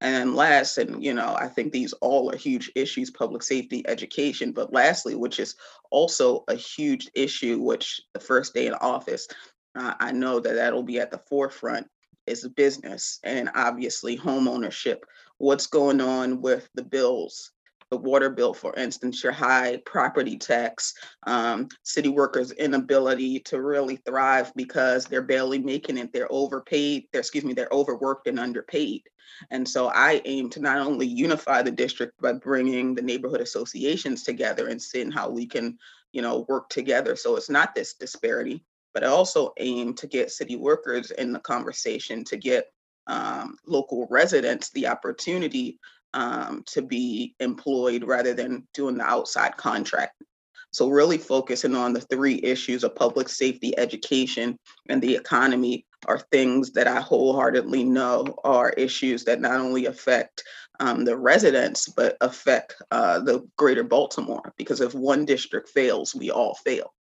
And 0.00 0.36
last, 0.36 0.78
and 0.78 1.02
you 1.02 1.12
know, 1.12 1.34
I 1.36 1.48
think 1.48 1.72
these 1.72 1.92
all 1.94 2.32
are 2.32 2.36
huge 2.36 2.70
issues, 2.76 3.10
public 3.10 3.42
safety, 3.42 3.82
education. 3.88 4.52
But 4.52 4.72
lastly, 4.72 5.16
which 5.16 5.40
is 5.40 5.56
also 5.90 6.44
a 6.46 6.54
huge 6.54 7.10
issue, 7.14 7.58
which 7.58 8.00
the 8.14 8.20
first 8.20 8.54
day 8.54 8.68
in 8.68 8.74
office, 8.74 9.26
uh, 9.74 9.94
I 9.98 10.12
know 10.12 10.38
that 10.38 10.54
that'll 10.54 10.84
be 10.84 11.00
at 11.00 11.10
the 11.10 11.22
forefront, 11.28 11.88
is 12.26 12.44
a 12.44 12.50
business 12.50 13.18
and 13.24 13.50
obviously 13.54 14.16
home 14.16 14.48
ownership. 14.48 15.04
What's 15.38 15.66
going 15.66 16.00
on 16.00 16.40
with 16.40 16.68
the 16.74 16.84
bills? 16.84 17.52
the 17.90 17.96
water 17.96 18.30
bill, 18.30 18.52
for 18.52 18.74
instance, 18.74 19.22
your 19.22 19.32
high 19.32 19.80
property 19.84 20.36
tax, 20.36 20.94
um, 21.26 21.68
city 21.84 22.08
workers' 22.08 22.50
inability 22.52 23.38
to 23.40 23.62
really 23.62 23.96
thrive 23.96 24.52
because 24.56 25.04
they're 25.04 25.22
barely 25.22 25.58
making 25.58 25.96
it. 25.98 26.12
They're 26.12 26.30
overpaid. 26.30 27.04
They're 27.12 27.20
excuse 27.20 27.44
me. 27.44 27.52
They're 27.52 27.68
overworked 27.70 28.26
and 28.26 28.40
underpaid. 28.40 29.02
And 29.50 29.68
so 29.68 29.88
I 29.88 30.20
aim 30.24 30.50
to 30.50 30.60
not 30.60 30.78
only 30.78 31.06
unify 31.06 31.62
the 31.62 31.70
district 31.70 32.20
by 32.20 32.32
bringing 32.32 32.94
the 32.94 33.02
neighborhood 33.02 33.40
associations 33.40 34.22
together 34.22 34.68
and 34.68 34.80
seeing 34.80 35.10
how 35.10 35.28
we 35.28 35.46
can, 35.46 35.78
you 36.12 36.22
know, 36.22 36.44
work 36.48 36.68
together. 36.68 37.14
So 37.16 37.36
it's 37.36 37.50
not 37.50 37.74
this 37.74 37.94
disparity, 37.94 38.64
but 38.96 39.04
I 39.04 39.08
also 39.08 39.52
aim 39.58 39.92
to 39.96 40.06
get 40.06 40.30
city 40.30 40.56
workers 40.56 41.10
in 41.10 41.30
the 41.30 41.38
conversation 41.38 42.24
to 42.24 42.36
get 42.38 42.72
um, 43.06 43.58
local 43.66 44.06
residents 44.10 44.70
the 44.70 44.86
opportunity 44.86 45.78
um, 46.14 46.62
to 46.68 46.80
be 46.80 47.34
employed 47.38 48.04
rather 48.04 48.32
than 48.32 48.66
doing 48.72 48.96
the 48.96 49.04
outside 49.04 49.54
contract. 49.58 50.22
So, 50.70 50.88
really 50.88 51.18
focusing 51.18 51.76
on 51.76 51.92
the 51.92 52.00
three 52.00 52.40
issues 52.42 52.84
of 52.84 52.96
public 52.96 53.28
safety, 53.28 53.78
education, 53.78 54.58
and 54.88 55.02
the 55.02 55.14
economy 55.14 55.84
are 56.06 56.20
things 56.32 56.72
that 56.72 56.88
I 56.88 57.02
wholeheartedly 57.02 57.84
know 57.84 58.24
are 58.44 58.70
issues 58.70 59.24
that 59.24 59.42
not 59.42 59.60
only 59.60 59.84
affect 59.84 60.42
um, 60.80 61.04
the 61.04 61.18
residents, 61.18 61.86
but 61.86 62.16
affect 62.22 62.76
uh, 62.90 63.18
the 63.18 63.46
greater 63.58 63.84
Baltimore. 63.84 64.54
Because 64.56 64.80
if 64.80 64.94
one 64.94 65.26
district 65.26 65.68
fails, 65.68 66.14
we 66.14 66.30
all 66.30 66.54
fail. 66.64 66.94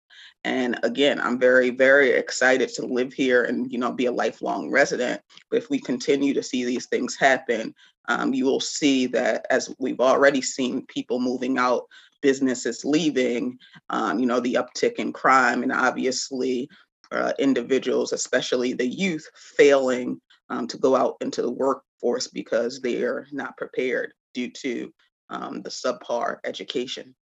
And 0.45 0.79
again, 0.83 1.19
I'm 1.19 1.39
very, 1.39 1.71
very 1.71 2.11
excited 2.11 2.69
to 2.75 2.85
live 2.85 3.11
here 3.11 3.45
and 3.45 3.69
you 3.71 3.79
know 3.79 3.91
be 3.91 4.05
a 4.05 4.11
lifelong 4.11 4.69
resident. 4.69 5.19
But 5.49 5.57
if 5.57 5.71
we 5.71 5.79
continue 5.79 6.35
to 6.35 6.43
see 6.43 6.63
these 6.63 6.85
things 6.85 7.15
happen, 7.15 7.73
um, 8.09 8.31
you 8.31 8.45
will 8.45 8.59
see 8.59 9.07
that 9.07 9.47
as 9.49 9.73
we've 9.79 9.99
already 9.99 10.43
seen 10.43 10.85
people 10.85 11.19
moving 11.19 11.57
out, 11.57 11.85
businesses 12.21 12.85
leaving, 12.85 13.57
um, 13.89 14.19
you 14.19 14.27
know, 14.27 14.39
the 14.39 14.53
uptick 14.53 14.93
in 14.93 15.11
crime, 15.11 15.63
and 15.63 15.71
obviously 15.71 16.69
uh, 17.11 17.33
individuals, 17.39 18.13
especially 18.13 18.73
the 18.73 18.87
youth, 18.87 19.27
failing 19.57 20.21
um, 20.49 20.67
to 20.67 20.77
go 20.77 20.95
out 20.95 21.15
into 21.21 21.41
the 21.41 21.51
workforce 21.51 22.27
because 22.27 22.79
they 22.81 23.01
are 23.01 23.25
not 23.31 23.57
prepared 23.57 24.13
due 24.35 24.51
to 24.51 24.93
um, 25.31 25.63
the 25.63 25.71
subpar 25.71 26.37
education. 26.43 27.15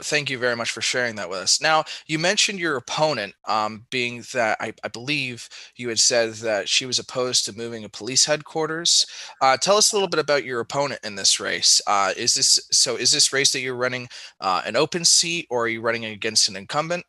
Thank 0.00 0.28
you 0.28 0.38
very 0.38 0.56
much 0.56 0.72
for 0.72 0.80
sharing 0.80 1.14
that 1.16 1.30
with 1.30 1.38
us. 1.38 1.60
Now, 1.60 1.84
you 2.06 2.18
mentioned 2.18 2.58
your 2.58 2.76
opponent 2.76 3.34
um, 3.46 3.86
being 3.90 4.24
that 4.32 4.56
I, 4.60 4.72
I, 4.82 4.88
believe 4.88 5.48
you 5.76 5.88
had 5.88 6.00
said 6.00 6.34
that 6.34 6.68
she 6.68 6.84
was 6.84 6.98
opposed 6.98 7.44
to 7.44 7.56
moving 7.56 7.84
a 7.84 7.88
police 7.88 8.24
headquarters. 8.24 9.06
Uh, 9.40 9.56
tell 9.56 9.76
us 9.76 9.92
a 9.92 9.94
little 9.96 10.08
bit 10.08 10.18
about 10.18 10.44
your 10.44 10.58
opponent 10.58 11.00
in 11.04 11.14
this 11.14 11.38
race. 11.38 11.80
Uh, 11.86 12.12
is 12.16 12.34
this 12.34 12.58
so? 12.72 12.96
Is 12.96 13.12
this 13.12 13.32
race 13.32 13.52
that 13.52 13.60
you're 13.60 13.76
running 13.76 14.08
uh, 14.40 14.62
an 14.66 14.74
open 14.74 15.04
seat, 15.04 15.46
or 15.48 15.64
are 15.64 15.68
you 15.68 15.80
running 15.80 16.06
against 16.06 16.48
an 16.48 16.56
incumbent? 16.56 17.04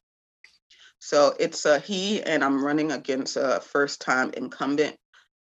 So 1.00 1.36
it's 1.40 1.66
a 1.66 1.80
he, 1.80 2.22
and 2.22 2.44
I'm 2.44 2.64
running 2.64 2.92
against 2.92 3.36
a 3.36 3.62
first-time 3.62 4.32
incumbent. 4.38 4.96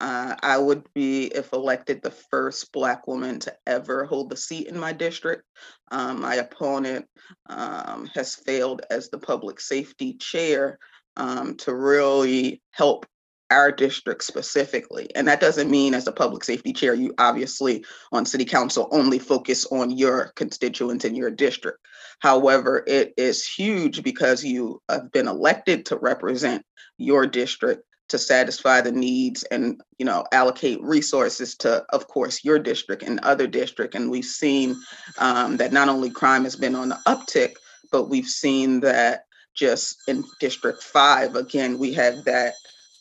Uh, 0.00 0.36
I 0.42 0.58
would 0.58 0.84
be, 0.94 1.26
if 1.26 1.52
elected, 1.52 2.02
the 2.02 2.10
first 2.10 2.72
Black 2.72 3.06
woman 3.06 3.40
to 3.40 3.54
ever 3.66 4.04
hold 4.04 4.30
the 4.30 4.36
seat 4.36 4.68
in 4.68 4.78
my 4.78 4.92
district. 4.92 5.42
Um, 5.90 6.20
my 6.20 6.36
opponent 6.36 7.06
um, 7.48 8.08
has 8.14 8.36
failed 8.36 8.82
as 8.90 9.10
the 9.10 9.18
public 9.18 9.60
safety 9.60 10.14
chair 10.14 10.78
um, 11.16 11.56
to 11.56 11.74
really 11.74 12.62
help 12.70 13.06
our 13.50 13.72
district 13.72 14.22
specifically. 14.24 15.10
And 15.16 15.26
that 15.26 15.40
doesn't 15.40 15.70
mean 15.70 15.94
as 15.94 16.06
a 16.06 16.12
public 16.12 16.44
safety 16.44 16.72
chair, 16.72 16.94
you 16.94 17.14
obviously 17.18 17.84
on 18.12 18.26
city 18.26 18.44
council 18.44 18.88
only 18.92 19.18
focus 19.18 19.66
on 19.72 19.90
your 19.90 20.32
constituents 20.36 21.04
in 21.04 21.14
your 21.14 21.30
district. 21.30 21.78
However, 22.20 22.84
it 22.86 23.14
is 23.16 23.46
huge 23.46 24.02
because 24.02 24.44
you 24.44 24.82
have 24.88 25.10
been 25.12 25.28
elected 25.28 25.86
to 25.86 25.96
represent 25.96 26.62
your 26.98 27.26
district 27.26 27.84
to 28.08 28.18
satisfy 28.18 28.80
the 28.80 28.92
needs 28.92 29.42
and 29.44 29.80
you 29.98 30.04
know 30.04 30.24
allocate 30.32 30.80
resources 30.82 31.54
to 31.56 31.84
of 31.90 32.08
course 32.08 32.44
your 32.44 32.58
district 32.58 33.02
and 33.02 33.20
other 33.20 33.46
district. 33.46 33.94
And 33.94 34.10
we've 34.10 34.24
seen 34.24 34.76
um, 35.18 35.56
that 35.58 35.72
not 35.72 35.88
only 35.88 36.10
crime 36.10 36.44
has 36.44 36.56
been 36.56 36.74
on 36.74 36.88
the 36.88 36.98
uptick 37.06 37.54
but 37.90 38.08
we've 38.08 38.26
seen 38.26 38.80
that 38.80 39.24
just 39.54 40.02
in 40.08 40.24
district 40.40 40.82
five 40.82 41.34
again 41.34 41.78
we 41.78 41.92
have 41.92 42.24
that 42.24 42.54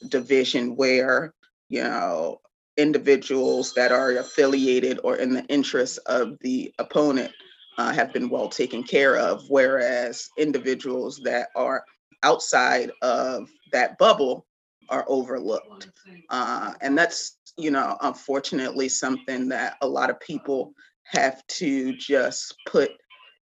division 0.10 0.76
where 0.76 1.34
you 1.70 1.84
know 1.84 2.40
individuals 2.78 3.74
that 3.74 3.92
are 3.92 4.18
affiliated 4.18 5.00
or 5.04 5.16
in 5.16 5.34
the 5.34 5.44
interest 5.46 6.00
of 6.06 6.38
the 6.42 6.74
opponent 6.80 7.32
uh, 7.78 7.92
have 7.92 8.14
been 8.14 8.30
well 8.30 8.50
taken 8.50 8.84
care 8.84 9.18
of 9.18 9.44
whereas 9.50 10.30
individuals 10.38 11.20
that 11.24 11.50
are 11.56 11.84
outside 12.24 12.92
of 13.02 13.50
that 13.72 13.98
bubble 13.98 14.46
are 14.90 15.06
overlooked. 15.08 15.90
Uh, 16.30 16.74
and 16.82 16.98
that's, 16.98 17.38
you 17.58 17.72
know, 17.72 17.98
unfortunately 18.02 18.90
something 18.90 19.50
that 19.50 19.78
a 19.82 19.88
lot 19.88 20.10
of 20.10 20.20
people 20.20 20.74
have 21.04 21.46
to 21.48 21.96
just 21.96 22.56
put 22.68 22.92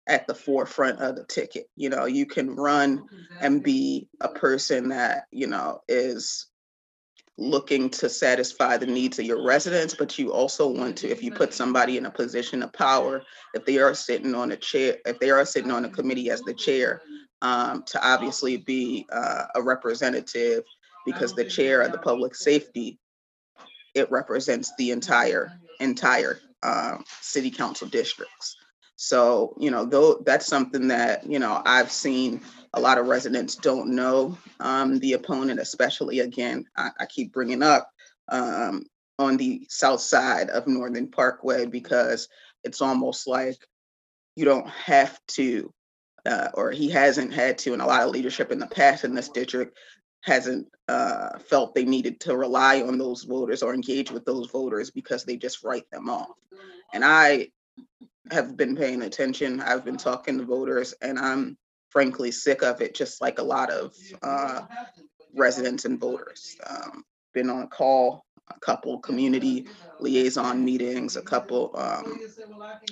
at 0.07 0.25
the 0.25 0.33
forefront 0.33 0.99
of 0.99 1.15
the 1.15 1.25
ticket. 1.25 1.69
You 1.75 1.89
know, 1.89 2.05
you 2.05 2.25
can 2.25 2.55
run 2.55 3.05
and 3.41 3.63
be 3.63 4.07
a 4.21 4.29
person 4.29 4.89
that, 4.89 5.25
you 5.31 5.47
know, 5.47 5.81
is 5.87 6.47
looking 7.37 7.89
to 7.89 8.09
satisfy 8.09 8.75
the 8.75 8.85
needs 8.85 9.17
of 9.17 9.25
your 9.25 9.45
residents, 9.45 9.95
but 9.97 10.19
you 10.19 10.33
also 10.33 10.67
want 10.67 10.97
to, 10.97 11.09
if 11.09 11.23
you 11.23 11.31
put 11.31 11.53
somebody 11.53 11.97
in 11.97 12.05
a 12.05 12.11
position 12.11 12.61
of 12.61 12.73
power, 12.73 13.23
if 13.53 13.65
they 13.65 13.77
are 13.77 13.93
sitting 13.93 14.35
on 14.35 14.51
a 14.51 14.57
chair, 14.57 14.97
if 15.05 15.19
they 15.19 15.29
are 15.29 15.45
sitting 15.45 15.71
on 15.71 15.85
a 15.85 15.89
committee 15.89 16.29
as 16.29 16.41
the 16.41 16.53
chair, 16.53 17.01
um, 17.41 17.83
to 17.83 18.05
obviously 18.05 18.57
be 18.57 19.05
uh, 19.11 19.45
a 19.55 19.61
representative 19.61 20.63
because 21.05 21.33
the 21.33 21.45
chair 21.45 21.81
of 21.81 21.91
the 21.91 21.97
public 21.97 22.35
safety, 22.35 22.99
it 23.95 24.09
represents 24.11 24.71
the 24.77 24.91
entire, 24.91 25.51
entire 25.79 26.39
um, 26.63 27.03
city 27.21 27.51
council 27.51 27.87
districts. 27.87 28.57
So, 28.95 29.55
you 29.57 29.71
know, 29.71 29.85
though 29.85 30.21
that's 30.25 30.45
something 30.45 30.89
that, 30.89 31.25
you 31.25 31.39
know, 31.39 31.61
I've 31.65 31.91
seen 31.91 32.41
a 32.73 32.79
lot 32.79 32.97
of 32.97 33.07
residents 33.07 33.55
don't 33.55 33.95
know 33.95 34.37
um, 34.59 34.99
the 34.99 35.13
opponent, 35.13 35.59
especially 35.59 36.19
again, 36.19 36.65
I, 36.75 36.89
I 36.99 37.05
keep 37.05 37.31
bringing 37.31 37.63
up 37.63 37.89
um, 38.27 38.85
on 39.17 39.37
the 39.37 39.65
south 39.69 40.01
side 40.01 40.49
of 40.49 40.67
Northern 40.67 41.09
Parkway 41.09 41.65
because 41.65 42.27
it's 42.63 42.81
almost 42.81 43.25
like 43.25 43.57
you 44.35 44.45
don't 44.45 44.67
have 44.69 45.17
to, 45.27 45.73
uh, 46.25 46.49
or 46.53 46.71
he 46.71 46.89
hasn't 46.89 47.33
had 47.33 47.57
to, 47.59 47.73
and 47.73 47.81
a 47.81 47.85
lot 47.85 48.03
of 48.03 48.11
leadership 48.11 48.51
in 48.51 48.59
the 48.59 48.67
past 48.67 49.05
in 49.05 49.15
this 49.15 49.29
district 49.29 49.77
hasn't 50.21 50.67
uh, 50.87 51.37
felt 51.39 51.73
they 51.73 51.85
needed 51.85 52.19
to 52.21 52.35
rely 52.35 52.81
on 52.81 52.97
those 52.97 53.23
voters 53.23 53.63
or 53.63 53.73
engage 53.73 54.11
with 54.11 54.25
those 54.25 54.49
voters 54.49 54.91
because 54.91 55.23
they 55.23 55.37
just 55.37 55.63
write 55.63 55.89
them 55.91 56.09
off. 56.09 56.35
And 56.93 57.05
I 57.05 57.49
have 58.31 58.57
been 58.57 58.75
paying 58.75 59.01
attention. 59.03 59.61
I've 59.61 59.85
been 59.85 59.97
talking 59.97 60.37
to 60.37 60.45
voters, 60.45 60.93
and 61.01 61.17
I'm 61.17 61.57
frankly 61.89 62.31
sick 62.31 62.63
of 62.63 62.81
it, 62.81 62.93
just 62.95 63.21
like 63.21 63.39
a 63.39 63.43
lot 63.43 63.69
of 63.69 63.93
uh, 64.21 64.61
residents 65.35 65.85
and 65.85 65.99
voters. 65.99 66.57
Um, 66.67 67.03
been 67.33 67.49
on 67.49 67.63
a 67.63 67.67
call, 67.67 68.25
a 68.49 68.59
couple 68.59 68.99
community 68.99 69.67
liaison 69.99 70.63
meetings, 70.63 71.15
a 71.15 71.21
couple 71.21 71.71
um, 71.75 72.19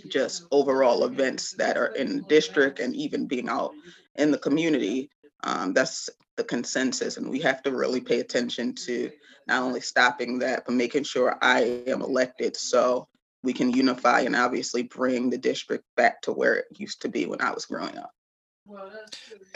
just 0.08 0.46
overall 0.52 1.06
events 1.06 1.52
that 1.54 1.78
are 1.78 1.88
in 1.96 2.18
the 2.18 2.22
district, 2.24 2.80
and 2.80 2.96
even 2.96 3.28
being 3.28 3.50
out 3.50 3.74
in 4.16 4.32
the 4.32 4.38
community. 4.38 5.10
Um, 5.44 5.74
that's 5.74 6.10
the 6.38 6.44
consensus, 6.44 7.18
and 7.18 7.30
we 7.30 7.40
have 7.40 7.62
to 7.64 7.72
really 7.72 8.00
pay 8.00 8.20
attention 8.20 8.74
to 8.74 9.12
not 9.48 9.64
only 9.64 9.82
stopping 9.82 10.40
that, 10.40 10.64
but 10.66 10.74
making 10.74 11.04
sure 11.04 11.38
I 11.42 11.84
am 11.88 12.02
elected 12.02 12.56
so 12.56 13.08
we 13.44 13.54
can 13.54 13.72
unify 13.72 14.22
and 14.22 14.36
obviously 14.36 14.84
bring 14.84 15.30
the 15.30 15.38
district 15.38 15.84
back 15.96 16.22
to 16.22 16.32
where 16.32 16.56
it 16.56 16.66
used 16.76 17.02
to 17.02 17.10
be 17.10 17.26
when 17.26 17.42
I 17.42 17.52
was 17.52 17.66
growing 17.66 17.98
up. 17.98 18.12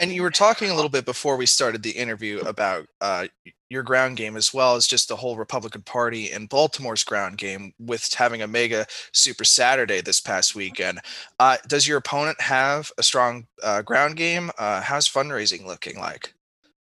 And 0.00 0.10
you 0.10 0.22
were 0.22 0.30
talking 0.30 0.70
a 0.70 0.74
little 0.74 0.88
bit 0.88 1.04
before 1.04 1.36
we 1.36 1.44
started 1.44 1.82
the 1.82 1.90
interview 1.90 2.40
about 2.40 2.86
uh, 3.00 3.26
your 3.68 3.82
ground 3.82 4.16
game 4.16 4.36
as 4.36 4.54
well 4.54 4.74
as 4.74 4.86
just 4.86 5.08
the 5.08 5.16
whole 5.16 5.36
Republican 5.36 5.82
Party 5.82 6.30
and 6.30 6.48
Baltimore's 6.48 7.04
ground 7.04 7.36
game 7.36 7.74
with 7.78 8.12
having 8.14 8.40
a 8.40 8.46
mega 8.46 8.86
Super 9.12 9.44
Saturday 9.44 10.00
this 10.00 10.20
past 10.20 10.54
weekend. 10.54 11.00
Uh, 11.38 11.58
does 11.66 11.86
your 11.86 11.98
opponent 11.98 12.40
have 12.40 12.90
a 12.96 13.02
strong 13.02 13.46
uh, 13.62 13.82
ground 13.82 14.16
game? 14.16 14.50
Uh, 14.58 14.80
how's 14.80 15.08
fundraising 15.08 15.66
looking 15.66 15.98
like? 15.98 16.32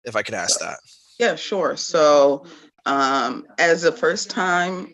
If 0.05 0.17
I 0.17 0.23
could 0.23 0.35
ask 0.35 0.61
that. 0.61 0.79
Yeah, 1.19 1.37
sure. 1.37 1.77
So, 1.77 2.45
um, 2.87 3.47
as 3.59 3.85
a 3.85 3.93
first 3.93 4.31
time, 4.31 4.89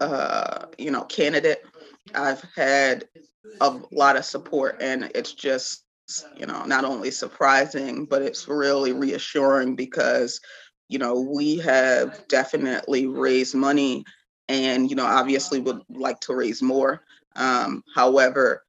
uh, 0.00 0.66
you 0.78 0.90
know, 0.90 1.04
candidate, 1.04 1.62
I've 2.14 2.42
had 2.56 3.04
a 3.60 3.78
lot 3.92 4.16
of 4.16 4.24
support, 4.24 4.76
and 4.80 5.10
it's 5.14 5.32
just 5.32 5.84
you 6.36 6.46
know, 6.46 6.64
not 6.64 6.84
only 6.84 7.10
surprising, 7.10 8.06
but 8.06 8.22
it's 8.22 8.48
really 8.48 8.92
reassuring 8.92 9.76
because, 9.76 10.40
you 10.88 10.98
know, 10.98 11.20
we 11.20 11.56
have 11.58 12.18
definitely 12.28 13.06
raised 13.06 13.54
money 13.54 14.04
and, 14.48 14.88
you 14.88 14.96
know, 14.96 15.04
obviously 15.04 15.60
would 15.60 15.80
like 15.90 16.18
to 16.20 16.34
raise 16.34 16.62
more. 16.62 17.02
Um, 17.36 17.82
however, 17.94 18.62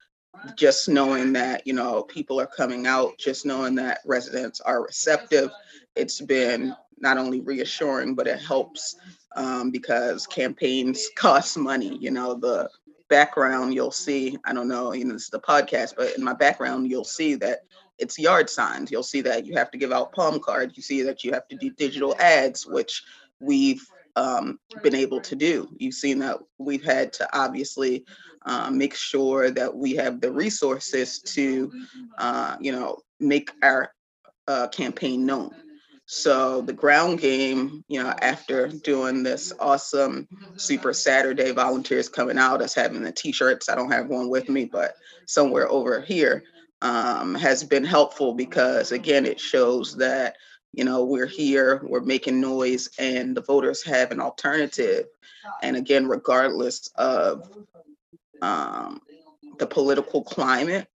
just 0.55 0.89
knowing 0.89 1.33
that, 1.33 1.65
you 1.65 1.73
know, 1.73 2.03
people 2.03 2.39
are 2.39 2.47
coming 2.47 2.87
out, 2.87 3.17
just 3.17 3.45
knowing 3.45 3.75
that 3.75 3.99
residents 4.05 4.61
are 4.61 4.83
receptive, 4.83 5.51
it's 5.95 6.21
been 6.21 6.75
not 6.99 7.17
only 7.17 7.41
reassuring, 7.41 8.15
but 8.15 8.27
it 8.27 8.39
helps 8.39 8.95
um, 9.35 9.71
because 9.71 10.27
campaigns 10.27 11.07
cost 11.15 11.57
money. 11.57 11.97
You 11.97 12.11
know, 12.11 12.33
the 12.33 12.69
background, 13.09 13.73
you'll 13.73 13.91
see, 13.91 14.37
I 14.45 14.53
don't 14.53 14.67
know, 14.67 14.93
you 14.93 15.05
know, 15.05 15.13
this 15.13 15.23
is 15.23 15.29
the 15.29 15.39
podcast, 15.39 15.95
but 15.97 16.15
in 16.17 16.23
my 16.23 16.33
background, 16.33 16.89
you'll 16.89 17.03
see 17.03 17.35
that 17.35 17.59
it's 17.97 18.17
yard 18.17 18.49
signs. 18.49 18.91
You'll 18.91 19.03
see 19.03 19.21
that 19.21 19.45
you 19.45 19.55
have 19.55 19.71
to 19.71 19.77
give 19.77 19.91
out 19.91 20.13
palm 20.13 20.39
cards. 20.39 20.77
You 20.77 20.83
see 20.83 21.01
that 21.03 21.23
you 21.23 21.33
have 21.33 21.47
to 21.49 21.57
do 21.57 21.69
digital 21.71 22.15
ads, 22.19 22.65
which 22.65 23.03
we've 23.39 23.85
um, 24.15 24.59
been 24.83 24.95
able 24.95 25.21
to 25.21 25.35
do. 25.35 25.69
You've 25.77 25.93
seen 25.93 26.19
that 26.19 26.39
we've 26.57 26.83
had 26.83 27.11
to 27.13 27.37
obviously 27.37 28.05
uh, 28.45 28.69
make 28.71 28.95
sure 28.95 29.51
that 29.51 29.75
we 29.75 29.95
have 29.95 30.21
the 30.21 30.31
resources 30.31 31.19
to, 31.19 31.71
uh, 32.17 32.55
you 32.59 32.71
know, 32.71 32.99
make 33.19 33.51
our 33.61 33.91
uh, 34.47 34.67
campaign 34.67 35.25
known. 35.25 35.51
So 36.11 36.61
the 36.61 36.73
ground 36.73 37.19
game, 37.19 37.83
you 37.87 38.01
know, 38.01 38.15
after 38.21 38.67
doing 38.67 39.21
this 39.21 39.53
awesome 39.59 40.27
Super 40.55 40.91
Saturday, 40.91 41.51
volunteers 41.51 42.09
coming 42.09 42.39
out, 42.39 42.63
us 42.63 42.73
having 42.73 43.03
the 43.03 43.11
t-shirts. 43.11 43.69
I 43.69 43.75
don't 43.75 43.91
have 43.91 44.07
one 44.07 44.27
with 44.27 44.49
me, 44.49 44.65
but 44.65 44.95
somewhere 45.27 45.69
over 45.69 46.01
here 46.01 46.43
um, 46.81 47.35
has 47.35 47.63
been 47.63 47.83
helpful 47.83 48.33
because 48.33 48.91
again, 48.91 49.23
it 49.25 49.39
shows 49.39 49.95
that 49.97 50.37
you 50.73 50.83
know 50.83 51.03
we're 51.03 51.27
here, 51.27 51.81
we're 51.83 51.99
making 52.01 52.41
noise, 52.41 52.89
and 52.97 53.37
the 53.37 53.41
voters 53.41 53.83
have 53.83 54.11
an 54.11 54.19
alternative. 54.19 55.05
And 55.61 55.75
again, 55.75 56.07
regardless 56.07 56.87
of 56.95 57.49
um, 58.41 59.01
the 59.57 59.67
political 59.67 60.23
climate, 60.23 60.87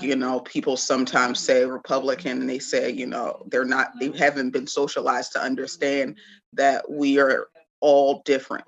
you 0.00 0.14
know 0.14 0.40
people 0.40 0.76
sometimes 0.76 1.40
say 1.40 1.64
republican 1.64 2.40
and 2.40 2.48
they 2.48 2.58
say 2.58 2.90
you 2.90 3.06
know 3.06 3.42
they're 3.48 3.64
not 3.64 3.90
they 3.98 4.10
haven't 4.16 4.50
been 4.50 4.66
socialized 4.66 5.32
to 5.32 5.42
understand 5.42 6.16
that 6.52 6.88
we 6.90 7.18
are 7.18 7.48
all 7.80 8.22
different. 8.24 8.64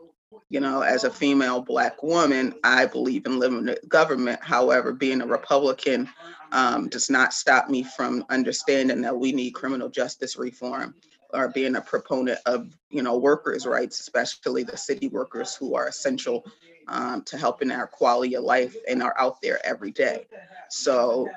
You 0.48 0.60
know 0.60 0.80
as 0.80 1.04
a 1.04 1.10
female 1.10 1.62
black 1.62 2.02
woman 2.02 2.54
i 2.64 2.86
believe 2.86 3.26
in 3.26 3.38
limited 3.38 3.78
government. 3.88 4.42
However 4.42 4.92
being 4.92 5.22
a 5.22 5.26
republican 5.26 6.08
um, 6.50 6.88
does 6.88 7.08
not 7.08 7.32
stop 7.32 7.70
me 7.70 7.82
from 7.82 8.24
understanding 8.28 9.00
that 9.02 9.16
we 9.16 9.32
need 9.32 9.52
criminal 9.52 9.88
justice 9.88 10.36
reform 10.36 10.94
or 11.32 11.48
being 11.48 11.76
a 11.76 11.80
proponent 11.80 12.38
of 12.46 12.68
you 12.90 13.02
know 13.02 13.16
workers 13.16 13.66
rights 13.66 14.00
especially 14.00 14.64
the 14.64 14.76
city 14.76 15.08
workers 15.08 15.54
who 15.54 15.74
are 15.74 15.88
essential 15.88 16.44
um, 16.92 17.22
to 17.22 17.36
helping 17.36 17.70
our 17.70 17.86
quality 17.86 18.34
of 18.34 18.44
life 18.44 18.76
and 18.88 19.02
are 19.02 19.14
out 19.18 19.40
there 19.40 19.64
every 19.64 19.90
day. 19.90 20.26
So 20.68 21.28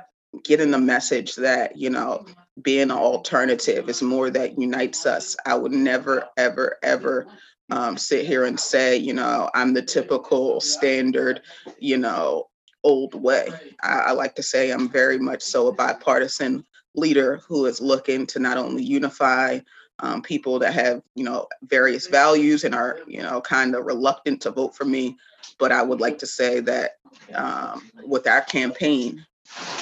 getting 0.43 0.71
the 0.71 0.77
message 0.77 1.35
that, 1.35 1.77
you 1.77 1.89
know, 1.89 2.25
being 2.61 2.83
an 2.83 2.91
alternative 2.91 3.89
is 3.89 4.01
more 4.01 4.29
that 4.29 4.59
unites 4.59 5.05
us. 5.05 5.35
I 5.45 5.55
would 5.55 5.71
never, 5.71 6.27
ever, 6.37 6.77
ever 6.83 7.27
um, 7.71 7.97
sit 7.97 8.25
here 8.25 8.45
and 8.45 8.59
say, 8.59 8.97
you 8.97 9.13
know, 9.13 9.49
I'm 9.55 9.73
the 9.73 9.81
typical 9.81 10.61
standard, 10.61 11.41
you 11.79 11.97
know, 11.97 12.49
old 12.83 13.15
way. 13.15 13.47
I, 13.81 13.93
I 14.07 14.11
like 14.11 14.35
to 14.35 14.43
say 14.43 14.71
I'm 14.71 14.89
very 14.89 15.17
much 15.17 15.41
so 15.41 15.67
a 15.67 15.73
bipartisan 15.73 16.65
leader 16.93 17.41
who 17.47 17.65
is 17.65 17.81
looking 17.81 18.25
to 18.27 18.39
not 18.39 18.57
only 18.57 18.83
unify 18.83 19.59
um, 19.99 20.21
people 20.21 20.59
that 20.59 20.73
have, 20.73 21.01
you 21.15 21.23
know, 21.23 21.47
various 21.63 22.07
values 22.07 22.63
and 22.63 22.75
are, 22.75 22.99
you 23.07 23.21
know, 23.21 23.41
kind 23.41 23.75
of 23.75 23.85
reluctant 23.85 24.41
to 24.41 24.51
vote 24.51 24.75
for 24.75 24.85
me, 24.85 25.15
but 25.57 25.71
I 25.71 25.81
would 25.81 26.01
like 26.01 26.17
to 26.19 26.27
say 26.27 26.59
that 26.61 26.97
um, 27.33 27.89
with 28.05 28.27
our 28.27 28.41
campaign, 28.41 29.25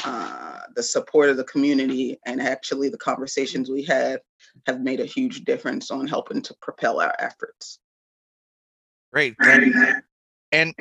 uh, 0.06 0.60
the 0.76 0.84
support 0.84 1.30
of 1.30 1.38
the 1.38 1.43
community 1.45 2.19
and 2.26 2.41
actually 2.41 2.89
the 2.89 2.97
conversations 2.97 3.69
we 3.69 3.84
had 3.84 4.19
have 4.67 4.82
made 4.82 4.99
a 4.99 5.06
huge 5.06 5.43
difference 5.45 5.89
on 5.89 6.08
helping 6.08 6.41
to 6.41 6.54
propel 6.62 6.99
our 6.99 7.15
efforts. 7.19 7.80
Great. 9.12 9.36
And 10.52 10.76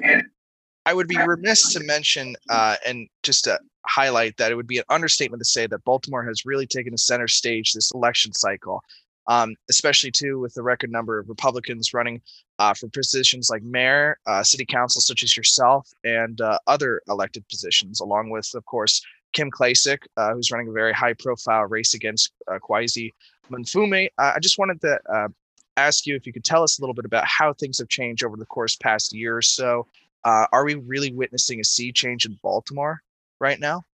I 0.85 0.93
would 0.93 1.09
be 1.09 1.17
remiss 1.17 1.73
to 1.73 1.81
mention 1.85 2.35
uh, 2.51 2.77
and 2.85 3.09
just 3.23 3.45
to 3.45 3.59
highlight 3.87 4.37
that 4.37 4.53
it 4.53 4.55
would 4.55 4.67
be 4.67 4.79
an 4.79 4.85
understatement 4.89 5.41
to 5.41 5.45
say 5.45 5.67
that 5.67 5.85
Baltimore 5.85 6.25
has 6.25 6.45
really 6.45 6.67
taken 6.67 6.93
a 6.93 6.99
center 6.99 7.29
stage 7.29 7.73
this 7.73 7.91
election 7.93 8.33
cycle 8.33 8.83
um, 9.27 9.55
especially 9.71 10.11
too 10.11 10.39
with 10.39 10.55
the 10.55 10.63
record 10.63 10.91
number 10.91 11.19
of 11.19 11.29
Republicans 11.29 11.95
running 11.95 12.21
uh, 12.59 12.75
for 12.75 12.89
positions 12.89 13.51
like 13.51 13.63
mayor, 13.63 14.19
uh, 14.27 14.43
city 14.43 14.65
council, 14.65 15.01
such 15.01 15.23
as 15.23 15.37
yourself, 15.37 15.89
and 16.05 16.41
uh, 16.41 16.59
other 16.67 17.03
elected 17.09 17.47
positions, 17.49 18.01
along 18.01 18.31
with, 18.31 18.51
of 18.55 18.65
course, 18.65 19.03
Kim 19.33 19.51
Klacik, 19.51 20.01
uh, 20.17 20.35
who's 20.35 20.51
running 20.51 20.69
a 20.69 20.73
very 20.73 20.93
high-profile 20.93 21.65
race 21.65 21.95
against 21.95 22.33
uh, 22.49 22.59
Kweisi 22.59 23.11
Mfume. 23.51 24.09
I 24.19 24.39
just 24.41 24.59
wanted 24.59 24.81
to 24.83 24.99
uh, 25.13 25.29
ask 25.77 26.07
you 26.07 26.17
if 26.17 26.27
you 26.27 26.33
could 26.33 26.45
tell 26.45 26.63
us 26.63 26.79
a 26.79 26.83
little 26.83 26.95
bit 26.95 27.05
about 27.05 27.27
how 27.27 27.53
things 27.53 27.79
have 27.79 27.89
changed 27.89 28.25
over 28.25 28.37
the 28.37 28.47
course 28.47 28.77
past 28.77 29.13
year 29.13 29.37
or 29.37 29.43
so. 29.43 29.87
are 30.25 30.65
we 30.65 30.75
really 30.75 31.13
witnessing 31.13 31.61
a 31.61 31.65
sea 31.65 31.93
change 31.93 32.27
in 32.27 32.39
Baltimore 32.43 33.03
right 33.41 33.59
now? 33.59 33.85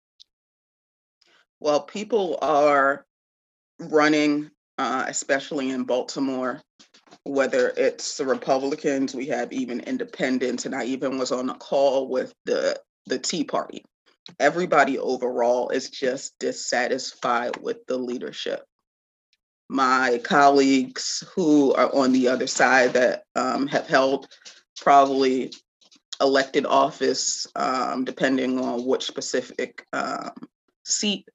Well, 1.61 1.81
people 1.81 2.39
are 2.41 3.05
running, 3.81 4.51
uh, 4.79 5.05
especially 5.09 5.71
in 5.71 5.85
Baltimore, 5.85 6.61
whether 7.25 7.73
it's 7.77 8.17
the 8.17 8.25
Republicans, 8.25 9.15
we 9.15 9.27
have 9.27 9.53
even 9.53 9.81
independents, 9.81 10.67
and 10.67 10.75
I 10.75 10.85
even 10.85 11.19
was 11.19 11.33
on 11.33 11.51
a 11.51 11.55
call 11.55 12.09
with 12.09 12.33
the 12.45 12.81
the 13.07 13.19
Tea 13.19 13.45
Party. 13.45 13.85
Everybody 14.39 14.99
overall 14.99 15.71
is 15.71 15.91
just 15.91 16.39
dissatisfied 16.39 17.57
with 17.57 17.79
the 17.87 17.97
leadership. 17.97 18.65
My 19.71 20.21
colleagues 20.23 21.25
who 21.35 21.73
are 21.75 21.95
on 21.95 22.13
the 22.13 22.29
other 22.29 22.47
side 22.47 22.93
that 22.93 23.25
um, 23.35 23.67
have 23.67 23.87
held 23.87 24.29
probably 24.77 25.53
elected 26.21 26.67
office, 26.67 27.47
um, 27.57 28.05
depending 28.05 28.59
on 28.61 28.85
which 28.85 29.05
specific 29.05 29.85
um, 29.93 30.33
seat 30.85 31.27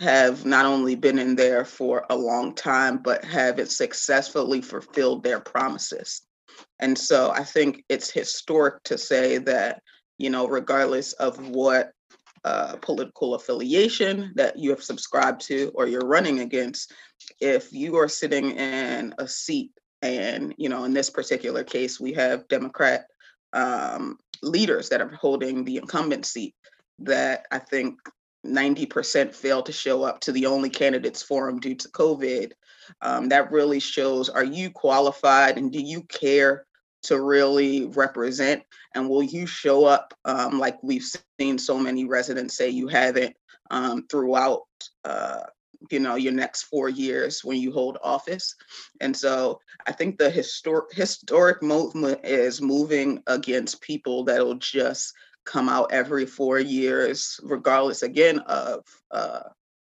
have 0.00 0.46
not 0.46 0.64
only 0.64 0.94
been 0.94 1.18
in 1.18 1.34
there 1.34 1.64
for 1.64 2.06
a 2.10 2.16
long 2.16 2.54
time, 2.54 2.98
but 2.98 3.24
have 3.24 3.58
it 3.58 3.70
successfully 3.70 4.60
fulfilled 4.60 5.22
their 5.22 5.40
promises. 5.40 6.22
And 6.78 6.96
so 6.96 7.30
I 7.30 7.44
think 7.44 7.84
it's 7.88 8.10
historic 8.10 8.82
to 8.84 8.96
say 8.96 9.38
that, 9.38 9.82
you 10.18 10.30
know, 10.30 10.46
regardless 10.46 11.12
of 11.14 11.48
what 11.48 11.92
uh, 12.44 12.76
political 12.76 13.34
affiliation 13.34 14.32
that 14.36 14.58
you 14.58 14.70
have 14.70 14.82
subscribed 14.82 15.40
to 15.40 15.72
or 15.74 15.88
you're 15.88 16.06
running 16.06 16.40
against, 16.40 16.92
if 17.40 17.72
you 17.72 17.96
are 17.96 18.08
sitting 18.08 18.52
in 18.52 19.14
a 19.18 19.26
seat, 19.26 19.72
and, 20.00 20.54
you 20.58 20.68
know, 20.68 20.84
in 20.84 20.94
this 20.94 21.10
particular 21.10 21.64
case, 21.64 21.98
we 21.98 22.12
have 22.12 22.46
Democrat 22.46 23.06
um, 23.52 24.16
leaders 24.42 24.88
that 24.90 25.00
are 25.00 25.08
holding 25.08 25.64
the 25.64 25.76
incumbent 25.76 26.24
seat 26.24 26.54
that 27.00 27.46
I 27.50 27.58
think 27.58 27.98
90% 28.46 29.34
failed 29.34 29.66
to 29.66 29.72
show 29.72 30.02
up 30.04 30.20
to 30.20 30.32
the 30.32 30.46
only 30.46 30.70
candidates 30.70 31.22
forum 31.22 31.60
due 31.60 31.74
to 31.74 31.88
COVID. 31.88 32.52
Um, 33.02 33.28
that 33.28 33.50
really 33.50 33.80
shows 33.80 34.28
are 34.28 34.44
you 34.44 34.70
qualified 34.70 35.58
and 35.58 35.72
do 35.72 35.80
you 35.80 36.02
care 36.04 36.66
to 37.02 37.20
really 37.20 37.86
represent? 37.86 38.62
And 38.94 39.08
will 39.08 39.22
you 39.22 39.46
show 39.46 39.84
up 39.84 40.14
um, 40.24 40.58
like 40.58 40.78
we've 40.82 41.04
seen 41.38 41.58
so 41.58 41.78
many 41.78 42.04
residents 42.04 42.56
say 42.56 42.68
you 42.70 42.88
haven't 42.88 43.36
um, 43.70 44.06
throughout? 44.08 44.62
Uh, 45.04 45.42
you 45.90 46.00
know 46.00 46.16
your 46.16 46.32
next 46.32 46.64
four 46.64 46.88
years 46.88 47.44
when 47.44 47.56
you 47.58 47.72
hold 47.72 47.98
office 48.02 48.54
and 49.00 49.16
so 49.16 49.60
i 49.86 49.92
think 49.92 50.18
the 50.18 50.28
historic 50.28 50.92
historic 50.92 51.62
movement 51.62 52.18
is 52.24 52.60
moving 52.60 53.22
against 53.26 53.80
people 53.80 54.24
that'll 54.24 54.54
just 54.56 55.12
come 55.48 55.68
out 55.68 55.92
every 55.92 56.26
four 56.26 56.58
years, 56.58 57.40
regardless 57.42 58.02
again 58.02 58.38
of 58.40 58.84
uh, 59.10 59.40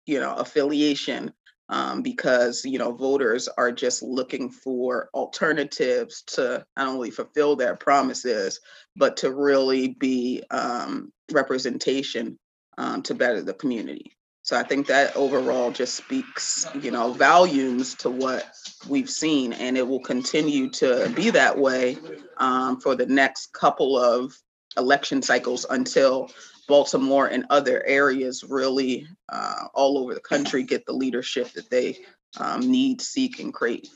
you 0.05 0.19
know 0.19 0.35
affiliation, 0.35 1.33
um, 1.69 2.03
because 2.03 2.63
you 2.63 2.77
know 2.77 2.91
voters 2.91 3.49
are 3.57 3.71
just 3.71 4.03
looking 4.03 4.49
for 4.49 5.09
alternatives 5.13 6.21
to 6.27 6.63
not 6.77 6.88
only 6.88 7.09
fulfill 7.09 7.55
their 7.55 7.75
promises, 7.75 8.59
but 8.95 9.17
to 9.17 9.33
really 9.33 9.89
be 9.89 10.43
um, 10.51 11.12
representation 11.31 12.38
um, 12.77 13.01
to 13.01 13.15
better 13.15 13.41
the 13.41 13.53
community. 13.53 14.13
So 14.43 14.57
I 14.57 14.63
think 14.63 14.88
that 14.88 15.15
overall 15.15 15.69
just 15.69 15.95
speaks, 15.95 16.65
you 16.81 16.91
know, 16.91 17.12
volumes 17.13 17.93
to 17.95 18.09
what 18.09 18.45
we've 18.88 19.09
seen, 19.09 19.53
and 19.53 19.77
it 19.77 19.88
will 19.88 19.99
continue 19.99 20.69
to 20.71 21.12
be 21.15 21.31
that 21.31 21.57
way 21.57 21.97
um, 22.38 22.79
for 22.79 22.95
the 22.95 23.05
next 23.05 23.51
couple 23.53 23.97
of 23.97 24.33
election 24.79 25.21
cycles 25.21 25.65
until 25.69 26.31
Baltimore 26.67 27.27
and 27.27 27.45
other 27.49 27.85
areas 27.85 28.43
really 28.43 29.07
uh, 29.29 29.65
all 29.73 29.97
over 29.97 30.13
the 30.13 30.19
country 30.19 30.63
get 30.63 30.85
the 30.85 30.93
leadership 30.93 31.51
that 31.53 31.69
they 31.69 31.99
um, 32.37 32.61
need, 32.61 33.01
seek, 33.01 33.39
and 33.39 33.53
crave. 33.53 33.89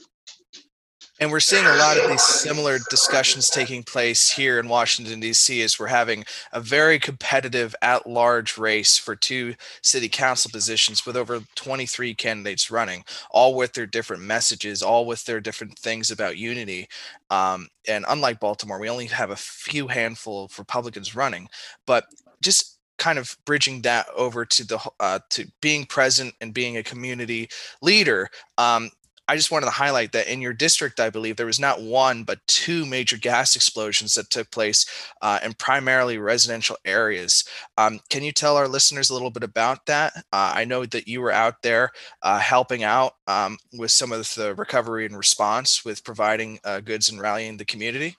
And 1.23 1.31
we're 1.31 1.39
seeing 1.39 1.65
a 1.65 1.75
lot 1.77 1.97
of 1.97 2.09
these 2.09 2.21
similar 2.21 2.79
discussions 2.89 3.49
taking 3.49 3.81
place 3.81 4.29
here 4.29 4.59
in 4.59 4.67
Washington, 4.67 5.21
D.C., 5.21 5.61
as 5.61 5.79
we're 5.79 5.87
having 5.87 6.25
a 6.51 6.59
very 6.59 6.99
competitive 6.99 7.73
at 7.81 8.05
large 8.05 8.57
race 8.57 8.97
for 8.97 9.15
two 9.15 9.55
city 9.81 10.09
council 10.09 10.51
positions 10.51 11.05
with 11.05 11.15
over 11.15 11.39
23 11.55 12.13
candidates 12.15 12.69
running, 12.69 13.05
all 13.31 13.55
with 13.55 13.71
their 13.71 13.85
different 13.85 14.21
messages, 14.21 14.83
all 14.83 15.05
with 15.05 15.23
their 15.23 15.39
different 15.39 15.79
things 15.79 16.11
about 16.11 16.35
unity. 16.35 16.89
Um, 17.29 17.69
and 17.87 18.03
unlike 18.09 18.41
Baltimore, 18.41 18.77
we 18.77 18.89
only 18.89 19.05
have 19.05 19.31
a 19.31 19.37
few 19.37 19.87
handful 19.87 20.43
of 20.43 20.59
Republicans 20.59 21.15
running, 21.15 21.47
but 21.87 22.03
just 22.41 22.79
kind 22.97 23.17
of 23.17 23.37
bridging 23.45 23.81
that 23.83 24.07
over 24.13 24.43
to 24.43 24.67
the 24.67 24.91
uh, 24.99 25.19
to 25.29 25.47
being 25.61 25.85
present 25.85 26.33
and 26.41 26.53
being 26.53 26.75
a 26.75 26.83
community 26.83 27.47
leader 27.81 28.29
um, 28.57 28.91
I 29.27 29.35
just 29.37 29.51
wanted 29.51 29.67
to 29.67 29.71
highlight 29.71 30.11
that 30.11 30.27
in 30.27 30.41
your 30.41 30.53
district, 30.53 30.99
I 30.99 31.09
believe 31.09 31.37
there 31.37 31.45
was 31.45 31.59
not 31.59 31.81
one 31.81 32.23
but 32.23 32.45
two 32.47 32.85
major 32.85 33.17
gas 33.17 33.55
explosions 33.55 34.15
that 34.15 34.29
took 34.29 34.51
place 34.51 34.85
uh, 35.21 35.39
in 35.43 35.53
primarily 35.53 36.17
residential 36.17 36.77
areas. 36.83 37.45
Um, 37.77 37.99
can 38.09 38.23
you 38.23 38.31
tell 38.31 38.57
our 38.57 38.67
listeners 38.67 39.09
a 39.09 39.13
little 39.13 39.29
bit 39.31 39.43
about 39.43 39.85
that? 39.85 40.13
Uh, 40.33 40.51
I 40.55 40.65
know 40.65 40.85
that 40.85 41.07
you 41.07 41.21
were 41.21 41.31
out 41.31 41.61
there 41.63 41.91
uh, 42.21 42.39
helping 42.39 42.83
out 42.83 43.13
um, 43.27 43.57
with 43.71 43.91
some 43.91 44.11
of 44.11 44.33
the 44.35 44.55
recovery 44.55 45.05
and 45.05 45.17
response 45.17 45.85
with 45.85 46.03
providing 46.03 46.59
uh, 46.65 46.81
goods 46.81 47.09
and 47.09 47.21
rallying 47.21 47.57
the 47.57 47.65
community. 47.65 48.17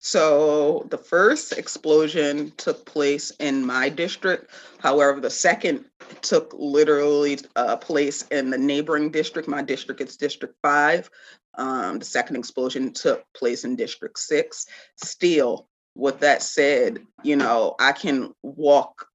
So 0.00 0.86
the 0.88 0.96
first 0.96 1.52
explosion 1.52 2.52
took 2.56 2.86
place 2.86 3.32
in 3.38 3.64
my 3.64 3.90
district. 3.90 4.50
However, 4.78 5.20
the 5.20 5.30
second 5.30 5.84
took 6.22 6.54
literally 6.58 7.38
uh, 7.54 7.76
place 7.76 8.26
in 8.28 8.48
the 8.48 8.56
neighboring 8.56 9.10
district. 9.10 9.46
My 9.46 9.60
district 9.60 10.00
is 10.00 10.16
District 10.16 10.54
5. 10.62 11.10
Um, 11.58 11.98
the 11.98 12.04
second 12.06 12.36
explosion 12.36 12.94
took 12.94 13.24
place 13.34 13.64
in 13.64 13.76
District 13.76 14.18
6. 14.18 14.66
Still, 14.96 15.68
with 15.94 16.20
that 16.20 16.42
said, 16.42 17.04
you 17.22 17.36
know, 17.36 17.74
I 17.78 17.92
can 17.92 18.32
walk 18.42 19.06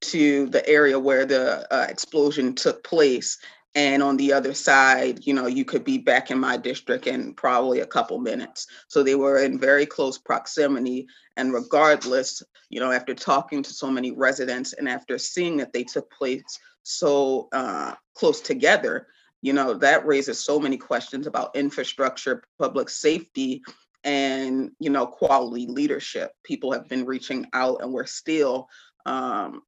to 0.00 0.46
the 0.48 0.68
area 0.68 0.98
where 0.98 1.24
the 1.24 1.66
uh, 1.72 1.86
explosion 1.88 2.54
took 2.54 2.84
place 2.84 3.38
and 3.76 4.02
on 4.02 4.16
the 4.16 4.32
other 4.32 4.54
side 4.54 5.24
you 5.24 5.32
know 5.32 5.46
you 5.46 5.64
could 5.64 5.84
be 5.84 5.98
back 5.98 6.32
in 6.32 6.38
my 6.40 6.56
district 6.56 7.06
in 7.06 7.32
probably 7.34 7.80
a 7.80 7.86
couple 7.86 8.18
minutes. 8.18 8.66
So 8.88 9.02
they 9.02 9.14
were 9.14 9.38
in 9.38 9.60
very 9.60 9.86
close 9.86 10.18
proximity. 10.18 11.06
And 11.36 11.52
regardless 11.52 12.42
you 12.70 12.80
know 12.80 12.90
after 12.90 13.14
talking 13.14 13.62
to 13.62 13.72
so 13.72 13.90
many 13.90 14.10
residents 14.10 14.72
and 14.72 14.88
after 14.88 15.18
seeing 15.18 15.58
that 15.58 15.72
they 15.72 15.84
took 15.84 16.10
place 16.10 16.58
so 16.82 17.48
uh, 17.52 17.94
close 18.14 18.40
together 18.40 19.06
you 19.42 19.52
know 19.52 19.74
that 19.74 20.06
raises 20.06 20.42
so 20.42 20.58
many 20.58 20.76
questions 20.76 21.26
about 21.26 21.54
infrastructure 21.54 22.42
public 22.58 22.88
safety 22.88 23.62
and 24.06 24.70
you 24.78 24.88
know 24.88 25.06
quality 25.06 25.66
leadership. 25.66 26.32
People 26.44 26.72
have 26.72 26.88
been 26.88 27.04
reaching 27.04 27.46
out 27.52 27.82
and 27.82 27.92
we're 27.92 28.06
still 28.06 28.68
um, 29.04 29.62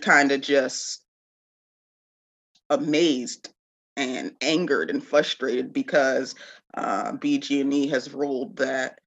kind 0.00 0.32
of 0.32 0.40
just 0.40 1.04
amazed 2.70 3.50
and 3.96 4.32
angered 4.40 4.90
and 4.90 5.02
frustrated 5.02 5.72
because 5.72 6.34
uh, 6.74 7.12
BG&E 7.12 7.88
has 7.88 8.14
ruled 8.14 8.56
that 8.56 9.00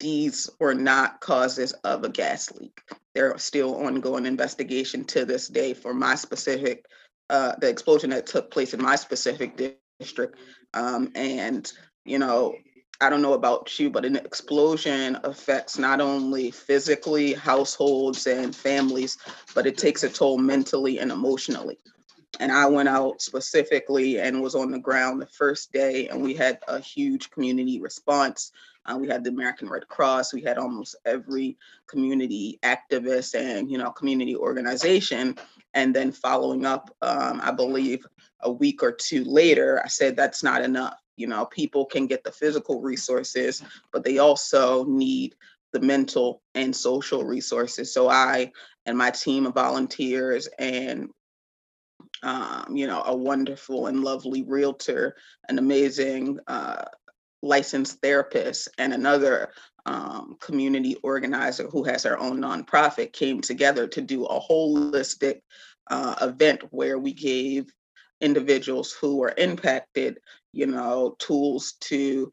these 0.00 0.50
were 0.60 0.74
not 0.74 1.20
causes 1.20 1.72
of 1.84 2.04
a 2.04 2.08
gas 2.08 2.52
leak. 2.52 2.82
There 3.14 3.32
are 3.32 3.38
still 3.38 3.86
ongoing 3.86 4.26
investigation 4.26 5.04
to 5.06 5.24
this 5.24 5.48
day 5.48 5.72
for 5.72 5.94
my 5.94 6.14
specific, 6.14 6.84
uh, 7.30 7.54
the 7.60 7.68
explosion 7.68 8.10
that 8.10 8.26
took 8.26 8.50
place 8.50 8.74
in 8.74 8.82
my 8.82 8.96
specific 8.96 9.78
district. 10.00 10.36
Um, 10.74 11.10
and, 11.14 11.72
you 12.04 12.18
know, 12.18 12.54
I 13.00 13.08
don't 13.08 13.22
know 13.22 13.32
about 13.32 13.78
you, 13.78 13.88
but 13.88 14.04
an 14.04 14.16
explosion 14.16 15.16
affects 15.24 15.78
not 15.78 16.00
only 16.00 16.50
physically 16.50 17.32
households 17.32 18.26
and 18.26 18.54
families, 18.54 19.16
but 19.54 19.66
it 19.66 19.78
takes 19.78 20.02
a 20.02 20.08
toll 20.08 20.38
mentally 20.38 20.98
and 20.98 21.10
emotionally 21.10 21.78
and 22.40 22.52
I 22.52 22.66
went 22.66 22.88
out 22.88 23.20
specifically 23.20 24.20
and 24.20 24.42
was 24.42 24.54
on 24.54 24.70
the 24.70 24.78
ground 24.78 25.20
the 25.20 25.26
first 25.26 25.72
day, 25.72 26.08
and 26.08 26.22
we 26.22 26.34
had 26.34 26.58
a 26.68 26.78
huge 26.78 27.30
community 27.30 27.80
response. 27.80 28.52
Uh, 28.86 28.98
we 28.98 29.08
had 29.08 29.24
the 29.24 29.30
American 29.30 29.68
Red 29.68 29.88
Cross. 29.88 30.34
We 30.34 30.42
had 30.42 30.58
almost 30.58 30.96
every 31.04 31.56
community 31.86 32.58
activist 32.62 33.34
and 33.34 33.70
you 33.70 33.78
know 33.78 33.90
community 33.90 34.36
organization. 34.36 35.36
And 35.74 35.94
then 35.94 36.12
following 36.12 36.66
up, 36.66 36.94
um, 37.02 37.40
I 37.42 37.50
believe 37.50 38.06
a 38.40 38.52
week 38.52 38.82
or 38.82 38.92
two 38.92 39.24
later, 39.24 39.80
I 39.84 39.88
said 39.88 40.16
that's 40.16 40.42
not 40.42 40.62
enough. 40.62 40.98
You 41.16 41.26
know, 41.26 41.46
people 41.46 41.86
can 41.86 42.06
get 42.06 42.24
the 42.24 42.32
physical 42.32 42.80
resources, 42.80 43.62
but 43.92 44.04
they 44.04 44.18
also 44.18 44.84
need 44.84 45.34
the 45.72 45.80
mental 45.80 46.40
and 46.54 46.74
social 46.74 47.24
resources. 47.24 47.92
So 47.92 48.08
I 48.08 48.52
and 48.86 48.96
my 48.96 49.10
team 49.10 49.46
of 49.46 49.54
volunteers 49.54 50.48
and 50.58 51.10
um, 52.24 52.74
you 52.74 52.86
know, 52.86 53.02
a 53.04 53.14
wonderful 53.14 53.86
and 53.86 54.02
lovely 54.02 54.42
realtor, 54.42 55.14
an 55.48 55.58
amazing 55.58 56.38
uh, 56.46 56.84
licensed 57.42 58.00
therapist 58.00 58.68
and 58.78 58.92
another 58.92 59.50
um, 59.86 60.36
community 60.40 60.96
organizer 61.02 61.68
who 61.68 61.84
has 61.84 62.02
her 62.04 62.18
own 62.18 62.40
nonprofit 62.40 63.12
came 63.12 63.42
together 63.42 63.86
to 63.86 64.00
do 64.00 64.24
a 64.24 64.40
holistic 64.40 65.40
uh, 65.90 66.14
event 66.22 66.62
where 66.70 66.98
we 66.98 67.12
gave 67.12 67.66
individuals 68.22 68.92
who 68.92 69.18
were 69.18 69.34
impacted, 69.36 70.18
you 70.52 70.66
know, 70.66 71.14
tools 71.18 71.74
to 71.80 72.32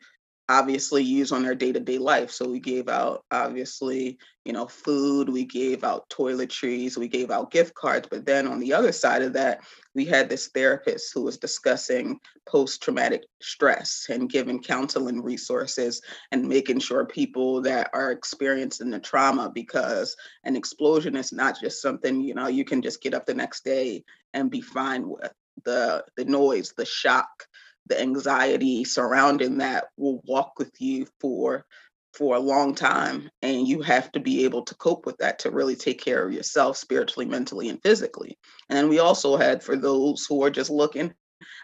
obviously 0.52 1.02
use 1.02 1.32
on 1.32 1.44
their 1.44 1.56
day-to-day 1.56 1.98
life. 1.98 2.30
So 2.30 2.50
we 2.50 2.60
gave 2.60 2.90
out 2.90 3.24
obviously 3.32 4.18
you 4.44 4.52
know 4.52 4.68
food 4.68 5.30
we 5.30 5.46
gave 5.46 5.84
out 5.84 6.10
toiletries 6.10 6.98
we 6.98 7.08
gave 7.08 7.32
out 7.32 7.52
gift 7.52 7.74
cards. 7.74 8.08
But 8.12 8.26
then 8.26 8.48
on 8.48 8.60
the 8.60 8.74
other 8.74 8.92
side 8.92 9.22
of 9.22 9.34
that 9.34 9.62
we 9.96 10.04
had 10.04 10.30
this 10.30 10.50
therapist 10.50 11.12
who 11.14 11.22
was 11.22 11.38
discussing 11.38 12.20
post-traumatic 12.50 13.24
stress 13.42 14.08
and 14.10 14.30
giving 14.30 14.62
counseling 14.62 15.22
resources 15.22 16.02
and 16.32 16.50
making 16.50 16.80
sure 16.80 17.06
people 17.06 17.62
that 17.62 17.90
are 17.94 18.12
experiencing 18.12 18.90
the 18.90 19.00
trauma 19.00 19.50
because 19.54 20.16
an 20.44 20.58
explosion 20.58 21.16
is 21.16 21.32
not 21.32 21.58
just 21.62 21.82
something 21.82 22.20
you 22.20 22.34
know 22.34 22.48
you 22.48 22.66
can 22.66 22.82
just 22.82 23.02
get 23.02 23.14
up 23.14 23.26
the 23.26 23.34
next 23.34 23.64
day 23.64 24.04
and 24.34 24.52
be 24.52 24.62
fine 24.62 25.08
with 25.08 25.32
the 25.64 26.04
the 26.18 26.26
noise 26.26 26.74
the 26.76 26.86
shock 26.86 27.48
the 27.88 28.00
anxiety 28.00 28.84
surrounding 28.84 29.58
that 29.58 29.86
will 29.98 30.22
walk 30.26 30.54
with 30.58 30.72
you 30.80 31.08
for 31.20 31.65
for 32.13 32.36
a 32.36 32.39
long 32.39 32.76
time 32.76 33.30
and 33.41 33.67
you 33.67 33.82
have 33.82 34.12
to 34.12 34.20
be 34.20 34.44
able 34.44 34.63
to 34.63 34.76
cope 34.76 35.06
with 35.06 35.17
that 35.17 35.39
to 35.39 35.50
really 35.50 35.76
take 35.76 36.02
care 36.02 36.26
of 36.26 36.34
yourself 36.34 36.76
spiritually 36.76 37.26
mentally 37.26 37.70
and 37.70 37.82
physically. 37.82 38.38
And 38.70 38.89
we 38.89 39.00
also 39.00 39.38
had 39.38 39.63
for 39.63 39.78
those 39.78 40.26
who 40.26 40.44
are 40.44 40.50
just 40.50 40.70
looking 40.70 41.13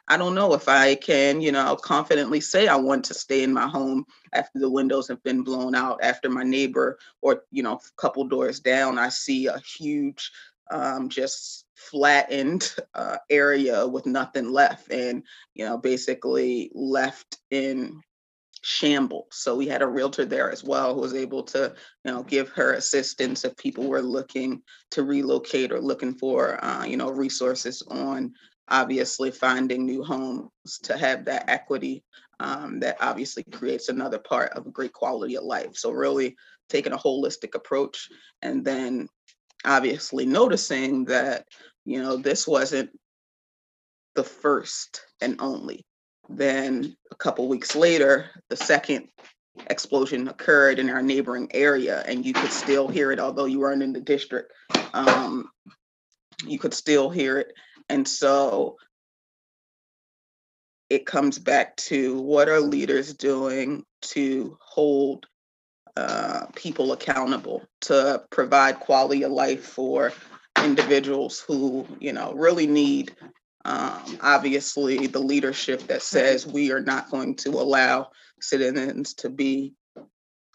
i 0.07 0.17
don't 0.17 0.35
know 0.35 0.53
if 0.53 0.67
i 0.67 0.95
can 0.95 1.41
you 1.41 1.51
know 1.51 1.75
confidently 1.75 2.39
say 2.39 2.67
i 2.67 2.75
want 2.75 3.03
to 3.03 3.13
stay 3.13 3.43
in 3.43 3.53
my 3.53 3.67
home 3.67 4.05
after 4.33 4.59
the 4.59 4.69
windows 4.69 5.07
have 5.07 5.21
been 5.23 5.43
blown 5.43 5.75
out 5.75 5.99
after 6.01 6.29
my 6.29 6.43
neighbor 6.43 6.97
or 7.21 7.43
you 7.51 7.63
know 7.63 7.73
a 7.73 8.01
couple 8.01 8.23
doors 8.25 8.59
down 8.59 8.97
i 8.97 9.09
see 9.09 9.47
a 9.47 9.59
huge 9.59 10.31
um, 10.71 11.09
just 11.09 11.65
flattened 11.75 12.73
uh, 12.93 13.17
area 13.29 13.87
with 13.87 14.05
nothing 14.05 14.51
left 14.51 14.91
and 14.91 15.23
you 15.53 15.65
know 15.65 15.77
basically 15.77 16.71
left 16.73 17.37
in 17.51 18.01
shambles. 18.61 19.27
So 19.31 19.55
we 19.55 19.67
had 19.67 19.81
a 19.81 19.87
realtor 19.87 20.25
there 20.25 20.51
as 20.51 20.63
well 20.63 20.93
who 20.93 21.01
was 21.01 21.13
able 21.13 21.43
to 21.43 21.73
you 22.03 22.11
know 22.11 22.23
give 22.23 22.49
her 22.49 22.73
assistance 22.73 23.45
if 23.45 23.55
people 23.57 23.87
were 23.87 24.01
looking 24.01 24.61
to 24.91 25.03
relocate 25.03 25.71
or 25.71 25.79
looking 25.79 26.15
for 26.15 26.63
uh, 26.63 26.85
you 26.85 26.97
know 26.97 27.09
resources 27.09 27.83
on 27.89 28.33
obviously 28.69 29.31
finding 29.31 29.85
new 29.85 30.03
homes 30.03 30.49
to 30.83 30.97
have 30.97 31.23
that 31.25 31.49
equity 31.49 32.03
um, 32.39 32.79
that 32.79 32.97
obviously 32.99 33.43
creates 33.51 33.89
another 33.89 34.19
part 34.19 34.51
of 34.53 34.67
a 34.67 34.71
great 34.71 34.93
quality 34.93 35.37
of 35.37 35.43
life. 35.43 35.75
So 35.75 35.91
really 35.91 36.35
taking 36.69 36.93
a 36.93 36.97
holistic 36.97 37.55
approach 37.55 38.09
and 38.41 38.63
then 38.63 39.07
obviously 39.67 40.25
noticing 40.25 41.05
that, 41.05 41.45
you 41.85 42.01
know, 42.01 42.17
this 42.17 42.47
wasn't 42.47 42.89
the 44.15 44.23
first 44.23 45.01
and 45.21 45.39
only. 45.39 45.85
Then 46.29 46.95
a 47.11 47.15
couple 47.15 47.47
weeks 47.47 47.75
later, 47.75 48.29
the 48.49 48.57
second 48.57 49.09
explosion 49.69 50.27
occurred 50.27 50.79
in 50.79 50.89
our 50.89 51.01
neighboring 51.01 51.49
area, 51.53 52.03
and 52.05 52.25
you 52.25 52.33
could 52.33 52.51
still 52.51 52.87
hear 52.87 53.11
it, 53.11 53.19
although 53.19 53.45
you 53.45 53.59
weren't 53.59 53.83
in 53.83 53.93
the 53.93 54.01
district. 54.01 54.51
Um, 54.93 55.49
you 56.45 56.59
could 56.59 56.73
still 56.73 57.09
hear 57.09 57.39
it. 57.39 57.53
And 57.89 58.07
so 58.07 58.77
it 60.89 61.05
comes 61.05 61.39
back 61.39 61.75
to 61.77 62.19
what 62.21 62.49
are 62.49 62.59
leaders 62.59 63.13
doing 63.13 63.83
to 64.01 64.57
hold 64.61 65.25
uh, 65.97 66.45
people 66.55 66.91
accountable 66.91 67.63
to 67.81 68.21
provide 68.29 68.79
quality 68.79 69.23
of 69.23 69.31
life 69.31 69.63
for 69.63 70.13
individuals 70.63 71.39
who 71.39 71.87
you 71.99 72.13
know 72.13 72.33
really 72.33 72.67
need 72.67 73.15
um, 73.65 74.19
obviously 74.21 75.07
the 75.07 75.19
leadership 75.19 75.81
that 75.87 76.03
says 76.03 76.45
we 76.45 76.71
are 76.71 76.81
not 76.81 77.09
going 77.09 77.35
to 77.35 77.49
allow 77.49 78.09
citizens 78.39 79.15
to 79.15 79.29
be 79.29 79.73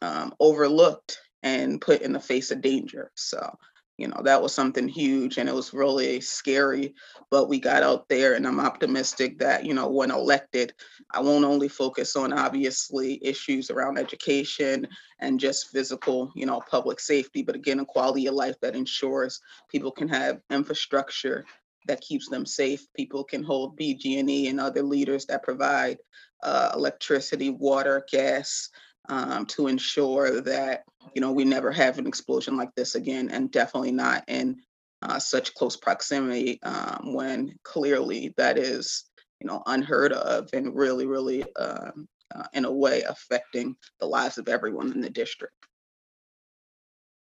um, 0.00 0.32
overlooked 0.38 1.18
and 1.42 1.80
put 1.80 2.02
in 2.02 2.12
the 2.12 2.20
face 2.20 2.52
of 2.52 2.62
danger. 2.62 3.10
So 3.16 3.56
you 3.98 4.08
know 4.08 4.20
that 4.24 4.40
was 4.40 4.54
something 4.54 4.88
huge 4.88 5.38
and 5.38 5.48
it 5.48 5.54
was 5.54 5.74
really 5.74 6.20
scary 6.20 6.94
but 7.30 7.48
we 7.48 7.58
got 7.58 7.82
out 7.82 8.08
there 8.08 8.34
and 8.34 8.46
i'm 8.46 8.60
optimistic 8.60 9.38
that 9.38 9.64
you 9.64 9.74
know 9.74 9.88
when 9.88 10.10
elected 10.10 10.72
i 11.12 11.20
won't 11.20 11.44
only 11.44 11.68
focus 11.68 12.16
on 12.16 12.32
obviously 12.32 13.18
issues 13.22 13.70
around 13.70 13.98
education 13.98 14.86
and 15.20 15.38
just 15.38 15.70
physical 15.70 16.32
you 16.34 16.46
know 16.46 16.60
public 16.70 16.98
safety 17.00 17.42
but 17.42 17.54
again 17.54 17.80
a 17.80 17.84
quality 17.84 18.26
of 18.26 18.34
life 18.34 18.56
that 18.62 18.74
ensures 18.74 19.40
people 19.70 19.90
can 19.90 20.08
have 20.08 20.40
infrastructure 20.50 21.44
that 21.86 22.00
keeps 22.00 22.28
them 22.28 22.46
safe 22.46 22.86
people 22.96 23.22
can 23.22 23.42
hold 23.42 23.78
bg&e 23.78 24.48
and 24.48 24.60
other 24.60 24.82
leaders 24.82 25.26
that 25.26 25.42
provide 25.42 25.98
uh, 26.42 26.72
electricity 26.74 27.50
water 27.50 28.04
gas 28.10 28.68
um, 29.08 29.46
to 29.46 29.66
ensure 29.66 30.40
that 30.40 30.84
you 31.14 31.20
know 31.20 31.32
we 31.32 31.44
never 31.44 31.70
have 31.72 31.98
an 31.98 32.06
explosion 32.06 32.56
like 32.56 32.74
this 32.74 32.94
again, 32.94 33.30
and 33.30 33.50
definitely 33.50 33.92
not 33.92 34.24
in 34.28 34.60
uh, 35.02 35.18
such 35.18 35.54
close 35.54 35.76
proximity 35.76 36.60
um, 36.62 37.14
when 37.14 37.54
clearly 37.64 38.32
that 38.36 38.58
is 38.58 39.04
you 39.40 39.46
know 39.46 39.62
unheard 39.66 40.12
of 40.12 40.48
and 40.52 40.74
really, 40.74 41.06
really 41.06 41.44
um, 41.56 42.08
uh, 42.34 42.44
in 42.52 42.64
a 42.64 42.72
way 42.72 43.02
affecting 43.02 43.76
the 44.00 44.06
lives 44.06 44.38
of 44.38 44.48
everyone 44.48 44.92
in 44.92 45.00
the 45.00 45.10
district. 45.10 45.54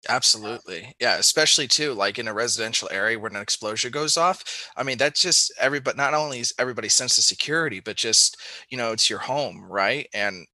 Absolutely. 0.09 0.93
Yeah, 0.99 1.15
especially 1.15 1.67
too, 1.67 1.93
like 1.93 2.19
in 2.19 2.27
a 2.27 2.33
residential 2.33 2.89
area 2.91 3.17
when 3.17 3.35
an 3.35 3.41
explosion 3.41 3.89
goes 3.91 4.17
off. 4.17 4.69
I 4.75 4.83
mean, 4.83 4.97
that's 4.97 5.21
just 5.21 5.53
everybody, 5.57 5.95
not 5.95 6.13
only 6.13 6.39
is 6.39 6.53
everybody's 6.59 6.93
sense 6.93 7.17
of 7.17 7.23
security, 7.23 7.79
but 7.79 7.95
just, 7.95 8.37
you 8.69 8.77
know, 8.77 8.91
it's 8.91 9.09
your 9.09 9.19
home, 9.19 9.63
right? 9.63 10.07
And 10.13 10.45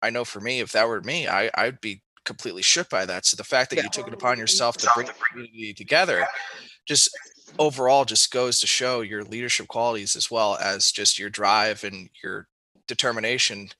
I 0.00 0.10
know 0.10 0.24
for 0.24 0.40
me, 0.40 0.60
if 0.60 0.72
that 0.72 0.86
were 0.86 1.00
me, 1.00 1.26
I 1.26 1.50
I'd 1.54 1.80
be 1.80 2.02
completely 2.28 2.62
shook 2.62 2.90
by 2.90 3.06
that. 3.06 3.26
So 3.26 3.36
the 3.36 3.44
fact 3.44 3.70
that 3.70 3.78
Yeah. 3.78 3.84
you 3.84 3.90
took 3.90 4.08
it 4.08 4.14
upon 4.14 4.38
yourself 4.38 4.78
to 4.78 4.90
bring 4.94 5.08
the 5.08 5.14
community 5.32 5.74
together, 5.74 6.28
just 6.86 7.10
overall 7.58 8.04
just 8.04 8.30
goes 8.32 8.60
to 8.60 8.68
show 8.68 9.00
your 9.02 9.24
leadership 9.24 9.68
qualities 9.68 10.16
as 10.16 10.30
well 10.30 10.56
as 10.58 10.92
just 10.92 11.18
your 11.18 11.30
drive 11.30 11.84
and 11.84 12.10
your 12.22 12.48
determination 12.88 13.70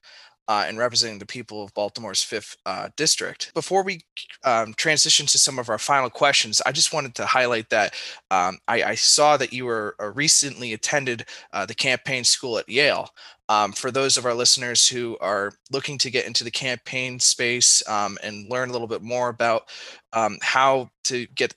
uh, 0.49 0.65
in 0.67 0.77
representing 0.77 1.19
the 1.19 1.25
people 1.27 1.63
of 1.63 1.73
Baltimore's 1.75 2.23
fifth 2.23 2.57
uh, 2.65 2.89
district. 2.97 3.53
Before 3.53 3.83
we 3.83 4.01
um, 4.43 4.73
transition 4.73 5.27
to 5.27 5.37
some 5.37 5.59
of 5.59 5.69
our 5.69 5.77
final 5.77 6.09
questions, 6.09 6.59
I 6.65 6.71
just 6.71 6.91
wanted 6.91 7.13
to 7.15 7.27
highlight 7.27 7.69
that 7.69 7.93
um, 8.31 8.57
I, 8.67 8.81
I 8.83 8.95
saw 8.95 9.37
that 9.37 9.53
you 9.53 9.65
were 9.65 9.95
uh, 9.99 10.07
recently 10.07 10.73
attended 10.73 11.25
uh, 11.53 11.67
the 11.67 11.75
campaign 11.75 12.23
school 12.23 12.57
at 12.57 12.67
Yale. 12.67 13.13
Um, 13.47 13.71
for 13.71 13.89
those 13.91 14.17
of 14.17 14.25
our 14.25 14.33
listeners 14.33 14.87
who 14.87 15.17
are 15.21 15.53
looking 15.71 15.97
to 15.99 16.11
get 16.11 16.27
into 16.27 16.43
the 16.43 16.51
campaign 16.51 17.19
space 17.19 17.87
um, 17.87 18.17
and 18.23 18.49
learn 18.49 18.69
a 18.69 18.71
little 18.71 18.87
bit 18.87 19.01
more 19.01 19.29
about 19.29 19.69
um, 20.13 20.37
how 20.41 20.89
to 21.05 21.25
get 21.27 21.55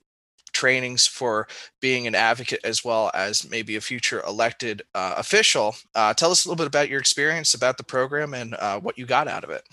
trainings 0.52 1.06
for 1.06 1.48
being 1.80 2.06
an 2.06 2.14
advocate 2.14 2.60
as 2.64 2.84
well 2.84 3.10
as 3.14 3.48
maybe 3.48 3.76
a 3.76 3.80
future 3.80 4.22
elected 4.26 4.82
uh, 4.94 5.14
official, 5.16 5.74
uh, 5.94 6.14
tell 6.14 6.30
us 6.30 6.44
a 6.44 6.48
little 6.48 6.56
bit 6.56 6.66
about 6.66 6.88
your 6.88 7.00
experience 7.00 7.54
about 7.54 7.76
the 7.76 7.84
program 7.84 8.34
and 8.34 8.54
uh, 8.54 8.78
what 8.80 8.98
you 8.98 9.06
got 9.06 9.28
out 9.28 9.44
of 9.44 9.50
it. 9.50 9.64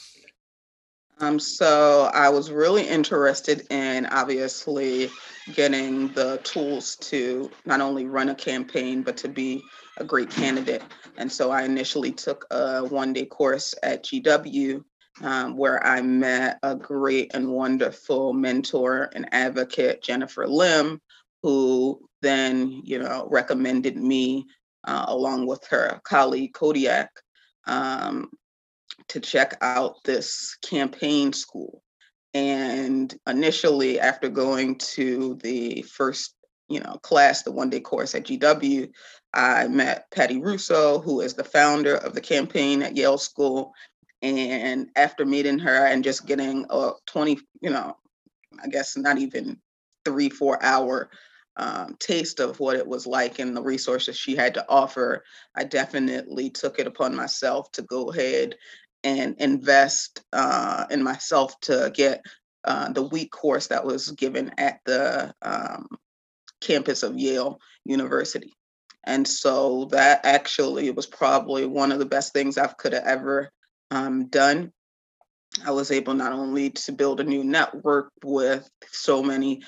Um, 1.21 1.37
so 1.37 2.09
I 2.13 2.29
was 2.29 2.49
really 2.49 2.87
interested 2.87 3.67
in 3.69 4.05
obviously 4.05 5.09
getting 5.53 6.07
the 6.13 6.39
tools 6.43 6.95
to 6.97 7.51
not 7.65 7.81
only 7.81 8.05
run 8.05 8.29
a 8.29 8.35
campaign, 8.35 9.01
but 9.01 9.17
to 9.17 9.27
be 9.27 9.61
a 9.97 10.03
great 10.05 10.29
candidate. 10.29 10.81
And 11.17 11.29
so 11.29 11.51
I 11.51 11.63
initially 11.63 12.13
took 12.13 12.45
a 12.51 12.85
one 12.85 13.11
day 13.11 13.25
course 13.25 13.75
at 13.83 14.05
GW 14.05 14.83
um, 15.21 15.58
where 15.58 15.86
I 15.86 16.01
met 16.01 16.60
a 16.63 16.75
great 16.75 17.32
and 17.34 17.49
wonderful 17.49 18.34
mentor 18.34 19.10
and 19.13 19.27
advocate, 19.34 20.01
Jennifer 20.01 20.47
Lim, 20.47 21.01
who 21.43 22.01
then, 22.21 22.82
you 22.84 22.99
know, 22.99 23.27
recommended 23.29 23.97
me 23.97 24.45
uh, 24.86 25.05
along 25.08 25.47
with 25.47 25.65
her 25.67 25.99
colleague 26.03 26.53
Kodiak 26.53 27.10
um, 27.67 28.29
to 29.10 29.19
check 29.19 29.58
out 29.62 30.03
this 30.03 30.58
campaign 30.62 31.34
school. 31.34 31.82
And 32.34 33.13
initially, 33.27 33.99
after 33.99 34.29
going 34.29 34.77
to 34.77 35.36
the 35.41 35.82
first, 35.82 36.36
you 36.67 36.79
know, 36.79 36.99
class, 37.01 37.43
the 37.43 37.51
one 37.51 37.69
day 37.69 37.79
course 37.79 38.13
at 38.13 38.25
GW, 38.25 38.89
I 39.34 39.67
met 39.67 40.10
Patty 40.12 40.39
Russo, 40.39 40.99
who 40.99 41.21
is 41.21 41.34
the 41.34 41.43
founder 41.43 41.95
of 41.95 42.13
the 42.13 42.21
campaign 42.21 42.84
at 42.84 42.95
Yale 42.95 43.17
School. 43.17 43.73
And 44.21 44.89
after 44.95 45.25
meeting 45.25 45.60
her 45.60 45.86
and 45.86 46.03
just 46.03 46.25
getting 46.25 46.65
a 46.69 46.91
20, 47.05 47.39
you 47.62 47.69
know, 47.69 47.95
I 48.62 48.67
guess 48.67 48.97
not 48.97 49.17
even 49.17 49.60
three, 50.03 50.29
four 50.29 50.62
hour 50.63 51.10
um, 51.55 51.95
taste 51.99 52.39
of 52.39 52.60
what 52.60 52.77
it 52.77 52.88
was 52.88 53.05
like 53.05 53.39
and 53.39 53.55
the 53.55 53.62
resources 53.62 54.17
she 54.17 54.36
had 54.36 54.53
to 54.55 54.65
offer, 54.69 55.23
I 55.55 55.65
definitely 55.65 56.49
took 56.49 56.79
it 56.79 56.88
upon 56.88 57.15
myself 57.15 57.71
to 57.73 57.82
go 57.82 58.12
ahead 58.12 58.55
and 59.03 59.36
invest 59.39 60.23
uh, 60.34 60.86
in 60.89 61.03
myself 61.03 61.60
to 61.62 61.91
get 61.93 62.25
uh, 62.65 62.91
the 62.91 63.03
week 63.03 63.32
course 63.32 63.67
that 63.67 63.86
was 63.86 64.12
given 64.12 64.51
at 64.58 64.79
the 64.86 65.34
um, 65.41 65.88
campus 66.62 67.03
of 67.03 67.17
Yale 67.17 67.60
University. 67.86 68.53
And 69.05 69.27
so 69.27 69.86
that 69.91 70.25
actually 70.25 70.91
was 70.91 71.05
probably 71.05 71.65
one 71.65 71.91
of 71.91 71.99
the 71.99 72.05
best 72.05 72.34
things 72.34 72.58
I 72.58 72.67
could 72.67 72.93
have 72.93 73.05
ever 73.05 73.51
um, 73.91 74.28
done. 74.28 74.71
I 75.65 75.71
was 75.71 75.91
able 75.91 76.13
not 76.13 76.32
only 76.32 76.69
to 76.71 76.91
build 76.91 77.19
a 77.19 77.23
new 77.23 77.43
network 77.43 78.12
with 78.23 78.69
so 78.91 79.23
many 79.23 79.63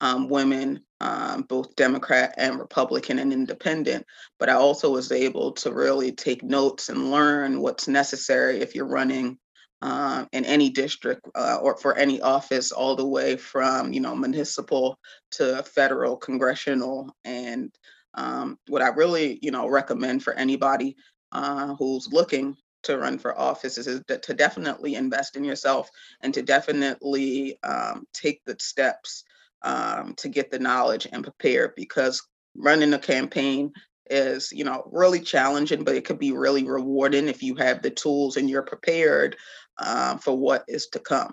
um, 0.00 0.28
women, 0.28 0.84
um, 1.00 1.42
both 1.42 1.74
Democrat 1.76 2.34
and 2.36 2.58
Republican 2.58 3.18
and 3.18 3.32
independent, 3.32 4.06
but 4.38 4.48
I 4.48 4.54
also 4.54 4.90
was 4.90 5.10
able 5.12 5.52
to 5.52 5.72
really 5.72 6.12
take 6.12 6.42
notes 6.42 6.88
and 6.88 7.10
learn 7.10 7.60
what's 7.60 7.88
necessary 7.88 8.60
if 8.60 8.74
you're 8.74 8.86
running 8.86 9.38
uh, 9.82 10.24
in 10.32 10.44
any 10.44 10.70
district 10.70 11.28
uh, 11.34 11.58
or 11.60 11.76
for 11.76 11.96
any 11.96 12.20
office, 12.20 12.72
all 12.72 12.96
the 12.96 13.06
way 13.06 13.36
from 13.36 13.92
you 13.92 14.00
know 14.00 14.14
municipal 14.14 14.98
to 15.32 15.62
federal, 15.64 16.16
congressional, 16.16 17.14
and 17.24 17.70
um, 18.14 18.58
what 18.68 18.82
I 18.82 18.88
really 18.88 19.38
you 19.42 19.50
know 19.50 19.68
recommend 19.68 20.22
for 20.22 20.32
anybody 20.32 20.96
uh, 21.32 21.74
who's 21.74 22.08
looking 22.10 22.56
to 22.84 22.98
run 22.98 23.18
for 23.18 23.38
office 23.38 23.78
is, 23.78 24.00
to 24.06 24.34
definitely 24.34 24.94
invest 24.94 25.36
in 25.36 25.44
yourself 25.44 25.90
and 26.22 26.32
to 26.34 26.42
definitely 26.42 27.58
um, 27.62 28.06
take 28.12 28.44
the 28.44 28.56
steps 28.58 29.24
um, 29.62 30.14
to 30.16 30.28
get 30.28 30.50
the 30.50 30.58
knowledge 30.58 31.06
and 31.10 31.24
prepare 31.24 31.72
because 31.76 32.22
running 32.54 32.92
a 32.94 32.98
campaign 32.98 33.72
is 34.10 34.52
you 34.52 34.64
know 34.64 34.88
really 34.92 35.20
challenging 35.20 35.82
but 35.82 35.94
it 35.94 36.04
could 36.04 36.18
be 36.18 36.32
really 36.32 36.64
rewarding 36.64 37.26
if 37.26 37.42
you 37.42 37.54
have 37.54 37.80
the 37.80 37.90
tools 37.90 38.36
and 38.36 38.50
you're 38.50 38.62
prepared 38.62 39.34
um, 39.78 40.18
for 40.18 40.36
what 40.36 40.62
is 40.68 40.88
to 40.88 40.98
come. 40.98 41.32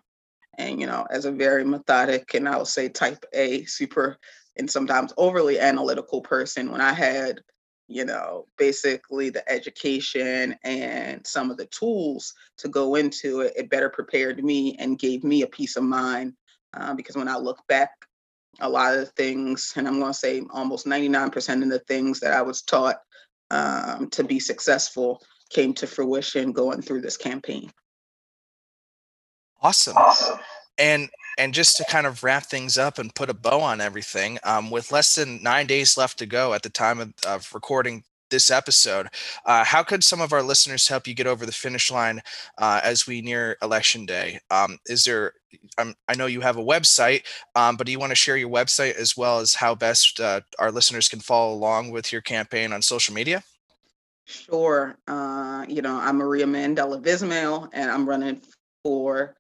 And 0.58 0.80
you 0.80 0.88
know 0.88 1.06
as 1.10 1.26
a 1.26 1.32
very 1.32 1.64
methodic 1.66 2.34
and 2.34 2.48
i 2.48 2.58
would 2.58 2.68
say 2.68 2.90
type 2.90 3.26
a 3.34 3.64
super 3.66 4.18
and 4.58 4.70
sometimes 4.70 5.14
overly 5.18 5.60
analytical 5.60 6.22
person 6.22 6.72
when 6.72 6.82
i 6.82 6.94
had 6.94 7.42
you 7.92 8.06
know 8.06 8.46
basically 8.58 9.30
the 9.30 9.48
education 9.52 10.56
and 10.64 11.26
some 11.26 11.52
of 11.52 11.58
the 11.58 11.66
tools 11.68 12.34
to 12.58 12.68
go 12.68 12.96
into 12.96 13.42
it 13.42 13.54
it 13.56 13.70
better 13.70 13.90
prepared 13.90 14.44
me 14.44 14.76
and 14.80 15.00
gave 15.00 15.24
me 15.24 15.42
a 15.42 15.48
peace 15.48 15.76
of 15.76 15.84
mind 15.84 16.34
uh, 16.74 16.94
because 16.94 17.16
when 17.16 17.28
i 17.28 17.38
look 17.38 17.60
back 17.68 17.92
a 18.60 18.70
lot 18.70 18.94
of 18.94 19.00
the 19.00 19.06
things, 19.06 19.74
and 19.76 19.88
I'm 19.88 20.00
going 20.00 20.12
to 20.12 20.18
say 20.18 20.44
almost 20.52 20.86
99% 20.86 21.64
of 21.64 21.70
the 21.70 21.80
things 21.80 22.20
that 22.20 22.34
I 22.34 22.42
was 22.42 22.62
taught 22.62 22.98
um, 23.50 24.10
to 24.12 24.24
be 24.24 24.40
successful 24.40 25.22
came 25.50 25.74
to 25.76 25.88
fruition 25.88 26.52
going 26.52 26.82
through 26.82 27.02
this 27.02 27.18
campaign. 27.18 27.72
Awesome. 29.62 29.96
And 30.78 31.10
and 31.38 31.54
just 31.54 31.78
to 31.78 31.86
kind 31.86 32.08
of 32.08 32.24
wrap 32.24 32.44
things 32.44 32.78
up 32.78 32.98
and 32.98 33.13
put 33.15 33.30
a 33.30 33.34
bow 33.34 33.62
on 33.62 33.82
everything, 33.82 34.38
um, 34.44 34.70
with 34.70 34.91
less 34.91 35.15
than 35.15 35.41
nine 35.41 35.67
days 35.67 35.98
left 35.98 36.20
to 36.20 36.26
go 36.26 36.54
at 36.54 36.63
the 36.63 36.70
time 36.70 37.00
of, 37.00 37.13
of 37.28 37.54
recording 37.54 38.04
this 38.32 38.50
episode. 38.50 39.08
Uh, 39.46 39.63
how 39.63 39.84
could 39.84 40.04
some 40.04 40.22
of 40.22 40.34
our 40.34 40.41
listeners 40.41 40.88
help 40.88 41.06
you 41.06 41.13
get 41.13 41.28
over 41.28 41.46
the 41.46 41.52
finish 41.52 41.91
line 41.91 42.22
uh, 42.58 42.80
as 42.84 43.06
we 43.06 43.22
near 43.22 43.58
election 43.62 44.06
day? 44.06 44.39
Um, 44.50 44.80
is 44.88 45.06
there, 45.06 45.34
um, 45.78 45.94
I 46.08 46.15
know 46.15 46.26
you 46.26 46.41
have 46.41 46.58
a 46.58 46.63
website, 46.63 47.24
um, 47.56 47.76
but 47.76 47.86
do 47.86 47.91
you 47.91 48.00
want 48.00 48.12
to 48.12 48.15
share 48.15 48.38
your 48.38 48.50
website 48.50 48.96
as 48.96 49.15
well 49.15 49.39
as 49.39 49.54
how 49.54 49.76
best 49.76 50.20
uh, 50.20 50.41
our 50.58 50.72
listeners 50.72 51.08
can 51.08 51.20
follow 51.20 51.54
along 51.54 51.91
with 51.91 52.12
your 52.12 52.22
campaign 52.22 52.74
on 52.74 52.82
social 52.82 53.13
media? 53.13 53.44
Sure. 54.26 54.96
Uh, 55.08 55.65
you 55.67 55.82
know, 55.82 55.98
I'm 55.98 56.17
Maria 56.17 56.46
Mandela 56.46 57.02
Vismale, 57.02 57.70
and 57.74 57.91
I'm 57.91 58.08
running 58.08 58.41
for 58.84 59.36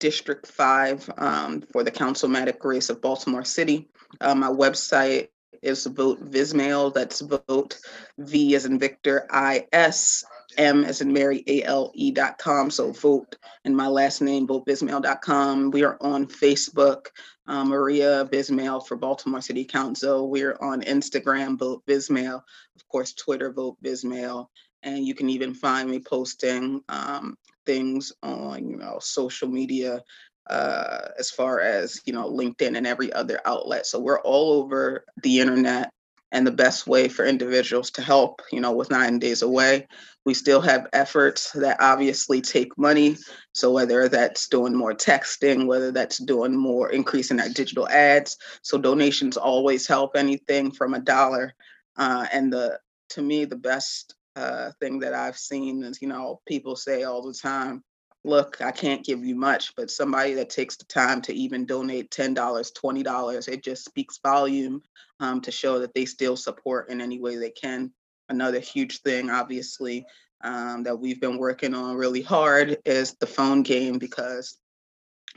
District 0.00 0.46
5 0.46 1.10
um, 1.18 1.62
for 1.72 1.84
the 1.84 1.90
councilmanic 1.90 2.64
race 2.64 2.90
of 2.90 3.00
Baltimore 3.00 3.44
City. 3.44 3.88
Uh, 4.20 4.34
my 4.34 4.48
website 4.48 5.28
is 5.62 5.86
vote 5.86 6.24
Vismale. 6.30 6.92
That's 6.92 7.20
vote 7.20 7.78
V 8.18 8.54
as 8.54 8.64
in 8.64 8.78
Victor, 8.78 9.26
I 9.30 9.66
S 9.72 10.24
M 10.56 10.84
as 10.84 11.00
in 11.00 11.12
Mary, 11.12 11.44
A 11.46 11.62
L 11.62 11.92
E 11.94 12.10
dot 12.10 12.38
com. 12.38 12.70
So 12.70 12.92
vote 12.92 13.36
and 13.64 13.76
my 13.76 13.86
last 13.86 14.20
name, 14.20 14.46
votevismale.com. 14.46 15.70
We 15.70 15.84
are 15.84 15.98
on 16.00 16.26
Facebook, 16.26 17.06
uh, 17.46 17.64
Maria 17.64 18.28
Vismale 18.32 18.86
for 18.86 18.96
Baltimore 18.96 19.40
City 19.40 19.64
Council. 19.64 20.30
We're 20.30 20.56
on 20.60 20.82
Instagram, 20.82 21.58
vote 21.58 21.82
Vismale. 21.86 22.42
Of 22.76 22.88
course, 22.88 23.12
Twitter, 23.12 23.52
vote 23.52 23.76
Vismale. 23.84 24.46
And 24.82 25.06
you 25.06 25.14
can 25.14 25.28
even 25.28 25.52
find 25.52 25.90
me 25.90 25.98
posting 26.00 26.82
um, 26.88 27.36
things 27.70 28.12
on, 28.22 28.68
you 28.68 28.76
know, 28.76 28.98
social 29.00 29.48
media 29.48 30.02
uh, 30.48 31.08
as 31.18 31.30
far 31.30 31.60
as 31.60 32.00
you 32.04 32.12
know 32.12 32.28
linkedin 32.28 32.76
and 32.76 32.86
every 32.86 33.12
other 33.12 33.40
outlet. 33.44 33.86
So 33.86 34.00
we're 34.00 34.20
all 34.22 34.52
over 34.52 35.04
the 35.22 35.38
internet 35.40 35.90
and 36.32 36.46
the 36.46 36.50
best 36.64 36.86
way 36.86 37.08
for 37.08 37.24
individuals 37.24 37.90
to 37.92 38.02
help 38.02 38.42
you 38.50 38.60
know 38.60 38.72
with 38.72 38.90
nine 38.90 39.18
days 39.18 39.42
away 39.42 39.86
we 40.24 40.34
still 40.34 40.60
have 40.60 40.86
efforts 40.92 41.50
that 41.52 41.78
obviously 41.80 42.40
take 42.40 42.76
money. 42.76 43.16
So 43.52 43.72
whether 43.72 44.08
that's 44.08 44.48
doing 44.48 44.74
more 44.74 44.92
texting 44.92 45.66
whether 45.66 45.92
that's 45.92 46.18
doing 46.18 46.56
more 46.56 46.90
increasing 46.90 47.40
our 47.40 47.48
digital 47.48 47.88
ads. 47.88 48.36
So 48.62 48.76
donations 48.78 49.36
always 49.36 49.86
help 49.86 50.16
anything 50.16 50.72
from 50.72 50.94
a 50.94 51.00
dollar 51.00 51.54
uh, 51.96 52.26
and 52.32 52.52
the 52.52 52.78
to 53.10 53.22
me 53.22 53.44
the 53.44 53.56
best 53.56 54.14
uh, 54.36 54.70
thing 54.80 54.98
that 54.98 55.14
i've 55.14 55.36
seen 55.36 55.82
is 55.82 56.00
you 56.00 56.08
know 56.08 56.40
people 56.46 56.76
say 56.76 57.02
all 57.02 57.22
the 57.22 57.34
time 57.34 57.82
look, 58.24 58.60
I 58.60 58.70
can't 58.70 59.04
give 59.04 59.24
you 59.24 59.34
much, 59.34 59.74
but 59.76 59.90
somebody 59.90 60.34
that 60.34 60.50
takes 60.50 60.76
the 60.76 60.84
time 60.84 61.22
to 61.22 61.34
even 61.34 61.64
donate 61.64 62.10
$10, 62.10 62.34
$20, 62.34 63.48
it 63.48 63.64
just 63.64 63.84
speaks 63.84 64.18
volume 64.22 64.82
um, 65.20 65.40
to 65.40 65.50
show 65.50 65.78
that 65.78 65.94
they 65.94 66.04
still 66.04 66.36
support 66.36 66.90
in 66.90 67.00
any 67.00 67.18
way 67.18 67.36
they 67.36 67.50
can. 67.50 67.92
Another 68.28 68.60
huge 68.60 69.00
thing, 69.00 69.30
obviously, 69.30 70.04
um, 70.42 70.82
that 70.82 70.98
we've 70.98 71.20
been 71.20 71.38
working 71.38 71.74
on 71.74 71.96
really 71.96 72.22
hard 72.22 72.78
is 72.84 73.14
the 73.14 73.26
phone 73.26 73.62
game 73.62 73.98
because 73.98 74.58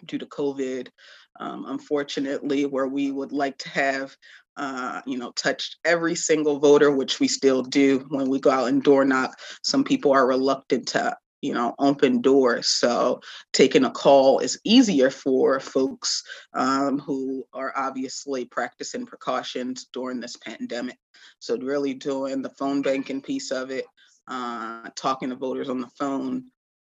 due 0.05 0.17
to 0.17 0.25
COVID, 0.25 0.89
um, 1.39 1.65
unfortunately, 1.67 2.65
where 2.65 2.87
we 2.87 3.11
would 3.11 3.31
like 3.31 3.57
to 3.59 3.69
have 3.69 4.15
uh, 4.55 5.01
you 5.07 5.17
know, 5.17 5.31
touched 5.31 5.77
every 5.83 6.13
single 6.13 6.59
voter, 6.59 6.91
which 6.91 7.19
we 7.19 7.27
still 7.27 7.63
do 7.63 8.05
when 8.09 8.29
we 8.29 8.39
go 8.39 8.51
out 8.51 8.67
and 8.67 8.83
door 8.83 9.03
knock. 9.03 9.35
Some 9.63 9.83
people 9.83 10.11
are 10.11 10.27
reluctant 10.27 10.87
to 10.89 11.17
you 11.43 11.53
know, 11.53 11.75
open 11.77 12.21
doors. 12.21 12.69
So 12.69 13.19
taking 13.51 13.83
a 13.83 13.91
call 13.91 14.39
is 14.39 14.61
easier 14.63 15.09
for 15.09 15.59
folks 15.59 16.23
um, 16.53 16.99
who 16.99 17.43
are 17.53 17.73
obviously 17.75 18.45
practicing 18.45 19.05
precautions 19.05 19.87
during 19.91 20.21
this 20.21 20.37
pandemic. 20.37 20.97
So 21.39 21.57
really 21.57 21.95
doing 21.95 22.41
the 22.41 22.49
phone 22.51 22.81
banking 22.81 23.21
piece 23.21 23.51
of 23.51 23.71
it, 23.71 23.83
uh, 24.29 24.89
talking 24.95 25.31
to 25.31 25.35
voters 25.35 25.67
on 25.67 25.81
the 25.81 25.89
phone, 25.99 26.45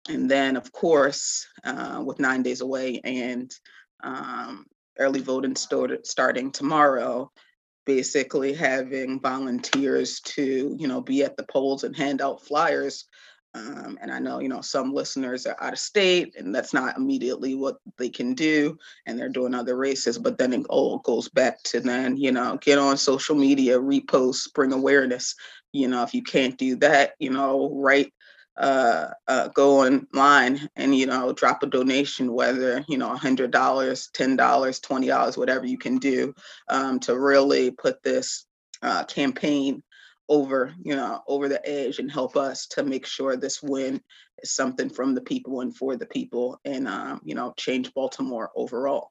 and 0.08 0.30
then 0.30 0.56
of 0.56 0.70
course, 0.70 1.44
uh, 1.64 2.00
with 2.06 2.20
nine 2.20 2.44
days 2.44 2.60
away 2.60 3.00
and 3.02 3.50
um, 4.02 4.66
early 4.98 5.20
voting 5.20 5.56
started 5.56 6.06
starting 6.06 6.50
tomorrow, 6.50 7.30
basically 7.86 8.52
having 8.52 9.20
volunteers 9.20 10.20
to 10.20 10.76
you 10.78 10.88
know 10.88 11.00
be 11.00 11.22
at 11.22 11.36
the 11.36 11.44
polls 11.44 11.84
and 11.84 11.96
hand 11.96 12.20
out 12.20 12.42
flyers 12.42 13.06
um, 13.54 13.98
and 14.02 14.10
I 14.10 14.18
know, 14.18 14.40
you 14.40 14.48
know, 14.48 14.60
some 14.60 14.92
listeners 14.92 15.46
are 15.46 15.56
out 15.60 15.74
of 15.74 15.78
state 15.78 16.34
and 16.36 16.52
that's 16.52 16.74
not 16.74 16.96
immediately 16.96 17.54
what 17.54 17.76
they 17.98 18.08
can 18.08 18.34
do. 18.34 18.76
And 19.06 19.16
they're 19.16 19.28
doing 19.28 19.54
other 19.54 19.76
races, 19.76 20.18
but 20.18 20.38
then 20.38 20.52
it 20.52 20.66
all 20.68 20.98
goes 20.98 21.28
back 21.28 21.62
to 21.64 21.80
then, 21.80 22.16
you 22.16 22.32
know, 22.32 22.58
get 22.60 22.78
on 22.78 22.96
social 22.96 23.36
media, 23.36 23.78
repost, 23.78 24.52
bring 24.54 24.72
awareness. 24.72 25.36
You 25.72 25.86
know, 25.86 26.02
if 26.02 26.14
you 26.14 26.22
can't 26.22 26.58
do 26.58 26.76
that, 26.76 27.12
you 27.20 27.30
know, 27.30 27.70
write, 27.72 28.12
uh, 28.56 29.08
uh, 29.26 29.48
go 29.48 29.80
online 29.84 30.68
and, 30.76 30.94
you 30.94 31.06
know, 31.06 31.32
drop 31.32 31.62
a 31.62 31.66
donation, 31.66 32.32
whether, 32.32 32.84
you 32.88 32.98
know, 32.98 33.14
$100, 33.14 33.50
$10, 33.50 34.36
$20, 34.36 35.36
whatever 35.36 35.66
you 35.66 35.78
can 35.78 35.98
do 35.98 36.34
um, 36.68 37.00
to 37.00 37.18
really 37.18 37.70
put 37.70 38.02
this 38.02 38.46
uh, 38.82 39.04
campaign 39.04 39.82
over 40.28 40.74
you 40.82 40.96
know 40.96 41.22
over 41.28 41.48
the 41.48 41.68
edge 41.68 41.98
and 41.98 42.10
help 42.10 42.36
us 42.36 42.66
to 42.66 42.82
make 42.82 43.06
sure 43.06 43.36
this 43.36 43.62
win 43.62 44.00
is 44.42 44.50
something 44.52 44.88
from 44.88 45.14
the 45.14 45.20
people 45.20 45.60
and 45.60 45.76
for 45.76 45.96
the 45.96 46.06
people 46.06 46.58
and 46.64 46.88
um, 46.88 47.20
you 47.24 47.34
know 47.34 47.52
change 47.58 47.92
baltimore 47.94 48.50
overall 48.56 49.10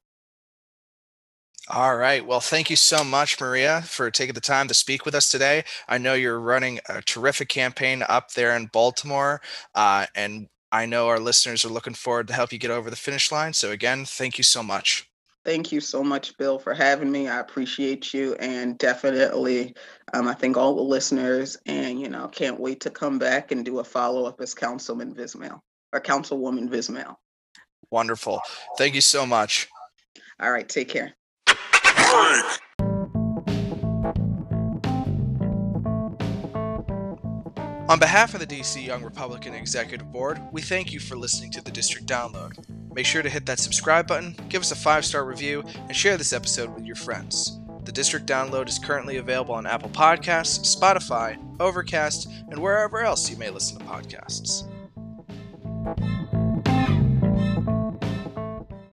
all 1.70 1.96
right. 1.96 2.26
Well, 2.26 2.42
thank 2.42 2.70
you 2.70 2.76
so 2.76 3.04
much, 3.04 3.40
Maria, 3.40 3.82
for 3.84 4.12
taking 4.12 4.34
the 4.34 4.42
time 4.42 4.68
to 4.68 4.74
speak 4.74 5.06
with 5.06 5.16
us 5.16 5.30
today. 5.30 5.64
I 5.88 5.98
know 5.98 6.14
you're 6.14 6.40
running 6.40 6.80
a 6.90 7.02
terrific 7.02 7.48
campaign 7.48 8.04
up 8.10 8.34
there 8.34 8.56
in 8.56 8.66
Baltimore, 8.66 9.42
uh, 9.74 10.08
and 10.14 10.50
I 10.74 10.86
know 10.86 11.08
our 11.08 11.20
listeners 11.20 11.64
are 11.64 11.70
looking 11.70 11.94
forward 11.94 12.28
to 12.28 12.34
help 12.34 12.52
you 12.52 12.60
get 12.60 12.72
over 12.72 12.90
the 12.90 12.98
finish 12.98 13.32
line. 13.32 13.54
So, 13.54 13.72
again, 13.72 14.04
thank 14.04 14.38
you 14.38 14.44
so 14.44 14.62
much. 14.62 15.10
Thank 15.46 15.72
you 15.72 15.80
so 15.80 16.04
much, 16.04 16.38
Bill, 16.38 16.60
for 16.60 16.74
having 16.74 17.12
me. 17.12 17.28
I 17.28 17.40
appreciate 17.40 18.14
you, 18.14 18.36
and 18.36 18.78
definitely, 18.78 19.74
um, 20.14 20.28
I 20.28 20.34
think 20.34 20.58
all 20.58 20.76
the 20.76 20.82
listeners, 20.82 21.58
and 21.66 22.00
you 22.00 22.10
know, 22.10 22.28
can't 22.28 22.60
wait 22.60 22.82
to 22.82 22.90
come 22.90 23.20
back 23.20 23.52
and 23.52 23.64
do 23.64 23.80
a 23.80 23.84
follow 23.84 24.26
up 24.26 24.42
as 24.42 24.54
Councilman 24.54 25.14
Vismale. 25.14 25.60
or 25.94 26.02
Councilwoman 26.02 26.70
Vismale. 26.70 27.16
Wonderful. 27.90 28.42
Thank 28.78 28.96
you 28.96 29.02
so 29.02 29.26
much. 29.26 29.68
All 30.42 30.52
right, 30.52 30.68
take 30.68 30.90
care. 30.90 31.14
On 37.90 38.00
behalf 38.00 38.34
of 38.34 38.40
the 38.40 38.48
DC 38.48 38.86
Young 38.86 39.04
Republican 39.04 39.54
Executive 39.54 40.12
Board, 40.12 40.40
we 40.52 40.62
thank 40.62 40.92
you 40.92 41.00
for 41.00 41.16
listening 41.16 41.52
to 41.52 41.62
the 41.62 41.70
District 41.70 42.08
Download. 42.08 42.52
Make 42.94 43.06
sure 43.06 43.22
to 43.22 43.30
hit 43.30 43.46
that 43.46 43.60
subscribe 43.60 44.08
button, 44.08 44.36
give 44.50 44.62
us 44.62 44.72
a 44.72 44.76
five 44.76 45.06
star 45.06 45.26
review, 45.26 45.64
and 45.76 45.96
share 45.96 46.18
this 46.18 46.34
episode 46.34 46.74
with 46.74 46.86
your 46.86 46.96
friends. 46.96 47.60
The 47.84 47.92
District 47.92 48.26
Download 48.26 48.68
is 48.68 48.80
currently 48.80 49.18
available 49.18 49.54
on 49.56 49.68
Apple 49.68 49.90
Podcasts, 49.90 50.76
Spotify, 50.76 51.38
Overcast, 51.60 52.30
and 52.50 52.60
wherever 52.60 53.02
else 53.02 53.30
you 53.30 53.38
may 53.38 53.50
listen 53.50 53.78
to 53.80 53.86
podcasts. 53.86 54.64